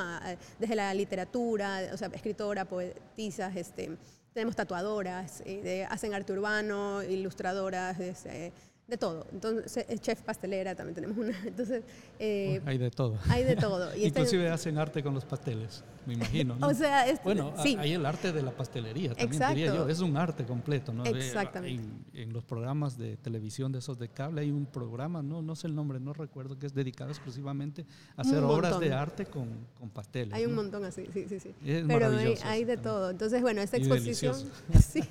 desde 0.59 0.75
la 0.75 0.93
literatura, 0.93 1.89
o 1.91 1.97
sea, 1.97 2.09
escritora, 2.13 2.65
poeta, 2.65 2.82
poetisas, 2.91 3.55
este, 3.55 3.97
tenemos 4.33 4.55
tatuadoras, 4.55 5.41
eh, 5.45 5.85
hacen 5.89 6.13
arte 6.13 6.33
urbano, 6.33 7.03
ilustradoras, 7.03 7.99
este, 7.99 8.51
de 8.87 8.97
todo. 8.97 9.25
Entonces, 9.31 9.85
chef 10.01 10.21
pastelera 10.21 10.75
también 10.75 10.95
tenemos 10.95 11.17
una. 11.17 11.33
Entonces, 11.45 11.83
eh, 12.19 12.61
hay 12.65 12.77
de 12.77 12.91
todo. 12.91 13.17
Hay 13.29 13.43
de 13.43 13.55
todo. 13.55 13.95
Y 14.03 14.07
Inclusive 14.07 14.49
hacen 14.49 14.77
arte 14.77 15.01
con 15.01 15.13
los 15.13 15.23
pasteles, 15.23 15.83
me 16.05 16.13
imagino. 16.13 16.57
o 16.61 16.73
sea, 16.73 17.05
bueno, 17.23 17.53
hay 17.57 17.93
el 17.93 18.05
arte 18.05 18.31
de 18.33 18.41
la 18.41 18.51
pastelería, 18.51 19.13
también 19.13 19.41
diría 19.49 19.75
yo. 19.75 19.87
Es 19.87 19.99
un 19.99 20.17
arte 20.17 20.43
completo, 20.45 20.93
¿no? 20.93 21.05
Exactamente. 21.05 21.83
En, 22.13 22.33
los 22.33 22.43
programas 22.43 22.97
de 22.97 23.15
televisión 23.17 23.71
de 23.71 23.79
esos 23.79 23.99
de 23.99 24.09
cable 24.09 24.41
hay 24.41 24.51
un 24.51 24.65
programa, 24.65 25.21
no, 25.21 25.41
no 25.41 25.55
sé 25.55 25.67
el 25.67 25.75
nombre, 25.75 25.99
no 25.99 26.13
recuerdo, 26.13 26.57
que 26.57 26.65
es 26.65 26.73
dedicado 26.73 27.11
exclusivamente 27.11 27.85
a 28.17 28.21
hacer 28.21 28.43
obras 28.43 28.79
de 28.79 28.91
arte 28.91 29.25
con, 29.25 29.47
con 29.79 29.89
pasteles. 29.89 30.33
Hay 30.33 30.45
un 30.45 30.55
montón 30.55 30.83
así, 30.83 31.05
sí, 31.13 31.25
sí, 31.29 31.39
sí. 31.39 31.53
Es 31.63 31.85
Pero 31.85 32.11
hay, 32.43 32.65
de 32.65 32.77
todo. 32.77 33.11
Entonces, 33.11 33.41
bueno, 33.41 33.61
esta 33.61 33.77
exposición. 33.77 34.35
sí. 34.81 35.01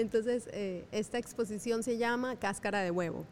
Entonces, 0.00 0.48
eh, 0.52 0.84
esta 0.92 1.18
exposición 1.18 1.82
se 1.82 1.98
llama 1.98 2.36
Cáscara 2.36 2.80
de 2.80 2.90
Huevo. 2.90 3.24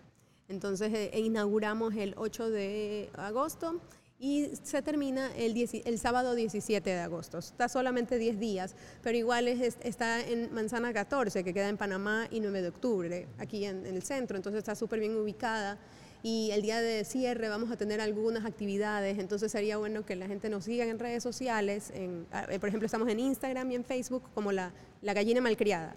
Entonces, 0.48 0.92
eh, 0.92 1.10
e 1.12 1.20
inauguramos 1.20 1.94
el 1.94 2.14
8 2.16 2.50
de 2.50 3.10
agosto 3.14 3.80
y 4.18 4.50
se 4.62 4.80
termina 4.82 5.30
el, 5.36 5.98
sábado 5.98 6.34
17 6.34 6.88
de 6.88 7.00
agosto. 7.00 7.38
Está 7.38 7.68
solamente 7.68 8.18
10 8.18 8.38
días, 8.38 8.74
pero 9.02 9.18
igual 9.18 9.48
es, 9.48 9.76
está 9.82 10.20
en 10.20 10.52
Manzana 10.54 10.92
14, 10.92 11.44
que 11.44 11.52
queda 11.52 11.68
en 11.68 11.76
Panamá, 11.76 12.28
y 12.30 12.40
9 12.40 12.62
de 12.62 12.68
octubre, 12.68 13.26
aquí 13.38 13.64
en, 13.64 13.84
el 13.86 14.02
centro, 14.02 14.36
entonces 14.36 14.58
está 14.58 14.74
súper 14.74 15.00
bien 15.00 15.16
ubicada. 15.16 15.78
Y 16.22 16.52
el 16.52 16.62
día 16.62 16.80
de 16.80 17.04
cierre 17.04 17.50
vamos 17.50 17.70
a 17.70 17.76
tener 17.76 18.00
algunas 18.00 18.46
actividades, 18.46 19.18
entonces 19.18 19.52
sería 19.52 19.76
bueno 19.76 20.06
que 20.06 20.16
la 20.16 20.26
gente 20.26 20.48
nos 20.48 20.64
siga 20.64 20.86
en 20.86 20.98
redes 20.98 21.22
sociales. 21.22 21.90
En, 21.92 22.26
eh, 22.48 22.58
por 22.58 22.70
ejemplo, 22.70 22.86
estamos 22.86 23.10
en 23.10 23.20
Instagram 23.20 23.70
y 23.72 23.74
en 23.74 23.84
Facebook 23.84 24.22
como 24.32 24.50
la, 24.50 24.72
la 25.02 25.12
gallina 25.12 25.42
malcriada. 25.42 25.94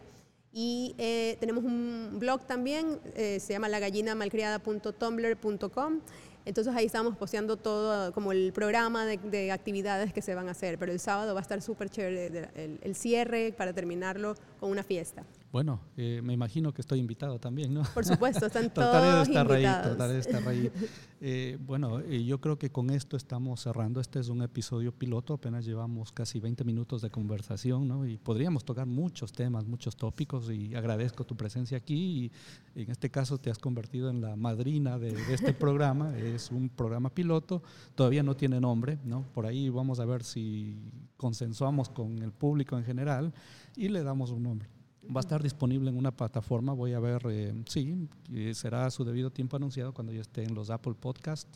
Y 0.59 0.95
eh, 0.97 1.37
tenemos 1.39 1.63
un 1.63 2.15
blog 2.17 2.47
también, 2.47 2.99
eh, 3.15 3.39
se 3.39 3.53
llama 3.53 3.69
lagallinamalcriada.tumblr.com. 3.69 5.99
Entonces 6.45 6.75
ahí 6.75 6.87
estamos 6.87 7.15
posteando 7.15 7.57
todo 7.57 8.11
como 8.11 8.31
el 8.31 8.51
programa 8.53 9.05
de, 9.05 9.51
actividades 9.51 10.13
que 10.13 10.23
se 10.23 10.33
van 10.33 10.47
a 10.47 10.53
hacer. 10.53 10.79
Pero 10.79 10.91
el 10.91 10.99
sábado 10.99 11.35
va 11.35 11.41
a 11.41 11.43
estar 11.43 11.61
súper 11.61 11.91
chévere 11.91 12.49
el, 12.81 12.95
cierre 12.95 13.53
para 13.55 13.71
terminarlo 13.71 14.33
con 14.59 14.71
una 14.71 14.81
fiesta. 14.81 15.23
Bueno, 15.51 15.79
eh, 15.95 16.21
me 16.23 16.33
imagino 16.33 16.73
que 16.73 16.81
estoy 16.81 16.99
invitado 16.99 17.39
también, 17.39 17.73
¿no? 17.73 17.83
Por 17.93 18.03
supuesto, 18.03 18.47
están 18.47 18.69
todos 18.73 19.27
invitados. 19.27 19.87
trataré 19.87 20.13
de 20.13 20.19
estar 20.19 20.47
ahí. 20.47 20.71
Eh, 21.19 21.57
bueno, 21.65 21.99
eh, 22.01 22.23
yo 22.23 22.39
creo 22.39 22.59
que 22.59 22.69
con 22.69 22.91
esto 22.91 23.17
estamos 23.17 23.61
cerrando. 23.61 23.99
Este 23.99 24.19
es 24.19 24.29
un 24.29 24.43
episodio 24.43 24.91
piloto, 24.91 25.33
apenas 25.33 25.65
llevamos 25.65 26.11
casi 26.11 26.39
20 26.39 26.63
minutos 26.63 27.01
de 27.01 27.09
conversación, 27.09 27.87
¿no? 27.87 28.05
Y 28.05 28.17
podríamos 28.17 28.63
tocar 28.63 28.85
muchos 28.85 29.33
temas, 29.33 29.65
muchos 29.65 29.95
tópicos, 29.95 30.51
y 30.51 30.75
agradezco 30.75 31.25
tu 31.25 31.35
presencia 31.35 31.75
aquí. 31.75 32.31
Y 32.75 32.81
en 32.83 32.91
este 32.91 33.09
caso 33.09 33.39
te 33.39 33.49
has 33.49 33.57
convertido 33.57 34.11
en 34.11 34.21
la 34.21 34.35
madrina 34.35 34.99
de, 34.99 35.13
de 35.13 35.33
este 35.33 35.53
programa. 35.55 36.15
Es 36.19 36.51
un 36.51 36.69
programa 36.69 37.09
piloto, 37.09 37.63
todavía 37.95 38.21
no 38.21 38.35
tiene 38.35 38.61
nombre, 38.61 38.99
¿no? 39.03 39.23
Por 39.33 39.47
ahí 39.47 39.69
vamos 39.69 39.99
a 39.99 40.05
ver 40.05 40.23
si 40.23 40.77
consensuamos 41.17 41.89
con 41.89 42.19
el 42.19 42.31
público 42.31 42.77
en 42.77 42.83
general 42.83 43.33
y 43.75 43.87
le 43.87 44.03
damos 44.03 44.29
un 44.29 44.43
nombre. 44.43 44.76
Va 45.13 45.19
a 45.19 45.21
estar 45.21 45.41
disponible 45.41 45.89
en 45.89 45.97
una 45.97 46.11
plataforma, 46.11 46.73
voy 46.73 46.93
a 46.93 46.99
ver, 46.99 47.21
eh, 47.29 47.53
sí, 47.65 48.07
será 48.53 48.85
a 48.85 48.91
su 48.91 49.05
debido 49.05 49.31
tiempo 49.31 49.55
anunciado 49.55 49.93
cuando 49.93 50.11
ya 50.11 50.21
esté 50.21 50.43
en 50.43 50.53
los 50.53 50.69
Apple 50.69 50.95
Podcast. 50.99 51.47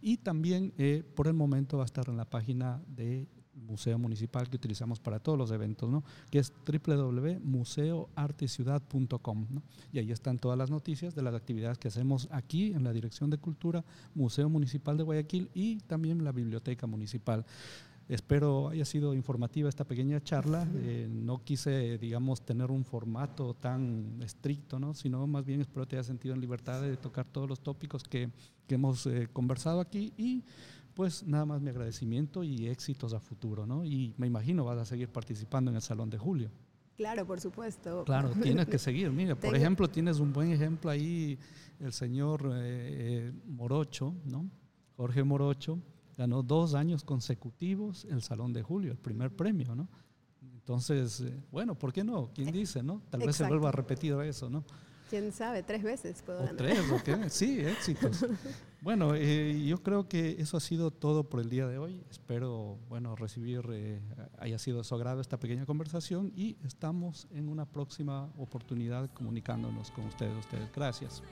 Y 0.00 0.18
también 0.18 0.72
eh, 0.78 1.02
por 1.14 1.26
el 1.26 1.34
momento 1.34 1.76
va 1.78 1.82
a 1.84 1.86
estar 1.86 2.08
en 2.08 2.16
la 2.16 2.24
página 2.24 2.80
del 2.86 3.26
Museo 3.54 3.98
Municipal 3.98 4.48
que 4.48 4.56
utilizamos 4.56 5.00
para 5.00 5.18
todos 5.18 5.36
los 5.36 5.50
eventos, 5.50 5.90
¿no? 5.90 6.04
que 6.30 6.38
es 6.38 6.52
www.museoarteciudad.com. 6.66 9.46
¿no? 9.50 9.62
Y 9.92 9.98
ahí 9.98 10.12
están 10.12 10.38
todas 10.38 10.56
las 10.56 10.70
noticias 10.70 11.12
de 11.14 11.20
las 11.22 11.34
actividades 11.34 11.76
que 11.78 11.88
hacemos 11.88 12.28
aquí 12.30 12.72
en 12.72 12.84
la 12.84 12.92
Dirección 12.92 13.28
de 13.30 13.38
Cultura, 13.38 13.84
Museo 14.14 14.48
Municipal 14.48 14.96
de 14.96 15.02
Guayaquil 15.02 15.50
y 15.54 15.80
también 15.80 16.22
la 16.24 16.32
Biblioteca 16.32 16.86
Municipal. 16.86 17.44
Espero 18.08 18.70
haya 18.70 18.86
sido 18.86 19.12
informativa 19.12 19.68
esta 19.68 19.84
pequeña 19.84 20.22
charla. 20.22 20.66
Eh, 20.76 21.06
no 21.10 21.44
quise, 21.44 21.98
digamos, 21.98 22.40
tener 22.40 22.70
un 22.70 22.82
formato 22.82 23.52
tan 23.52 24.18
estricto, 24.22 24.78
¿no? 24.78 24.94
sino 24.94 25.26
más 25.26 25.44
bien 25.44 25.60
espero 25.60 25.86
te 25.86 25.96
haya 25.96 26.04
sentido 26.04 26.34
en 26.34 26.40
libertad 26.40 26.80
de 26.80 26.96
tocar 26.96 27.26
todos 27.26 27.46
los 27.46 27.60
tópicos 27.60 28.02
que, 28.02 28.30
que 28.66 28.76
hemos 28.76 29.06
eh, 29.06 29.28
conversado 29.30 29.80
aquí 29.80 30.14
y 30.16 30.42
pues 30.94 31.22
nada 31.22 31.44
más 31.44 31.60
mi 31.60 31.68
agradecimiento 31.68 32.42
y 32.42 32.68
éxitos 32.68 33.12
a 33.12 33.20
futuro. 33.20 33.66
¿no? 33.66 33.84
Y 33.84 34.14
me 34.16 34.26
imagino 34.26 34.64
vas 34.64 34.78
a 34.78 34.86
seguir 34.86 35.10
participando 35.10 35.70
en 35.70 35.76
el 35.76 35.82
Salón 35.82 36.08
de 36.08 36.16
Julio. 36.16 36.50
Claro, 36.96 37.26
por 37.26 37.40
supuesto. 37.40 38.04
Claro, 38.04 38.30
tienes 38.42 38.66
que 38.68 38.78
seguir. 38.78 39.10
Mira, 39.10 39.36
por 39.36 39.54
ejemplo, 39.54 39.86
tienes 39.86 40.18
un 40.18 40.32
buen 40.32 40.50
ejemplo 40.50 40.90
ahí, 40.90 41.38
el 41.78 41.92
señor 41.92 42.50
eh, 42.54 43.32
Morocho, 43.46 44.14
¿no? 44.24 44.50
Jorge 44.96 45.22
Morocho 45.22 45.78
ganó 46.18 46.42
dos 46.42 46.74
años 46.74 47.04
consecutivos 47.04 48.04
el 48.04 48.20
Salón 48.20 48.52
de 48.52 48.62
Julio, 48.62 48.90
el 48.90 48.98
primer 48.98 49.34
premio, 49.34 49.74
¿no? 49.76 49.88
Entonces, 50.42 51.20
eh, 51.20 51.40
bueno, 51.50 51.76
¿por 51.76 51.92
qué 51.92 52.04
no? 52.04 52.30
¿Quién 52.34 52.52
dice, 52.52 52.82
no? 52.82 53.00
Tal 53.08 53.20
vez 53.20 53.36
se 53.36 53.46
vuelva 53.46 53.70
a 53.70 53.72
repetir 53.72 54.12
eso, 54.20 54.50
¿no? 54.50 54.64
¿Quién 55.08 55.32
sabe? 55.32 55.62
Tres 55.62 55.82
veces 55.82 56.20
puedo 56.20 56.40
ganar. 56.40 56.56
tres, 56.56 56.80
¿o 56.90 56.98
Sí, 57.30 57.60
éxitos. 57.60 58.26
bueno, 58.82 59.14
eh, 59.14 59.64
yo 59.64 59.82
creo 59.82 60.06
que 60.06 60.36
eso 60.38 60.58
ha 60.58 60.60
sido 60.60 60.90
todo 60.90 61.30
por 61.30 61.40
el 61.40 61.48
día 61.48 61.66
de 61.66 61.78
hoy. 61.78 62.04
Espero, 62.10 62.78
bueno, 62.90 63.16
recibir, 63.16 63.62
eh, 63.70 64.02
haya 64.38 64.58
sido 64.58 64.78
de 64.78 64.84
su 64.84 64.94
agrado 64.94 65.22
esta 65.22 65.38
pequeña 65.38 65.64
conversación 65.64 66.32
y 66.36 66.58
estamos 66.62 67.26
en 67.30 67.48
una 67.48 67.64
próxima 67.64 68.30
oportunidad 68.36 69.08
comunicándonos 69.14 69.90
con 69.92 70.04
ustedes. 70.04 70.36
ustedes. 70.36 70.70
Gracias. 70.74 71.22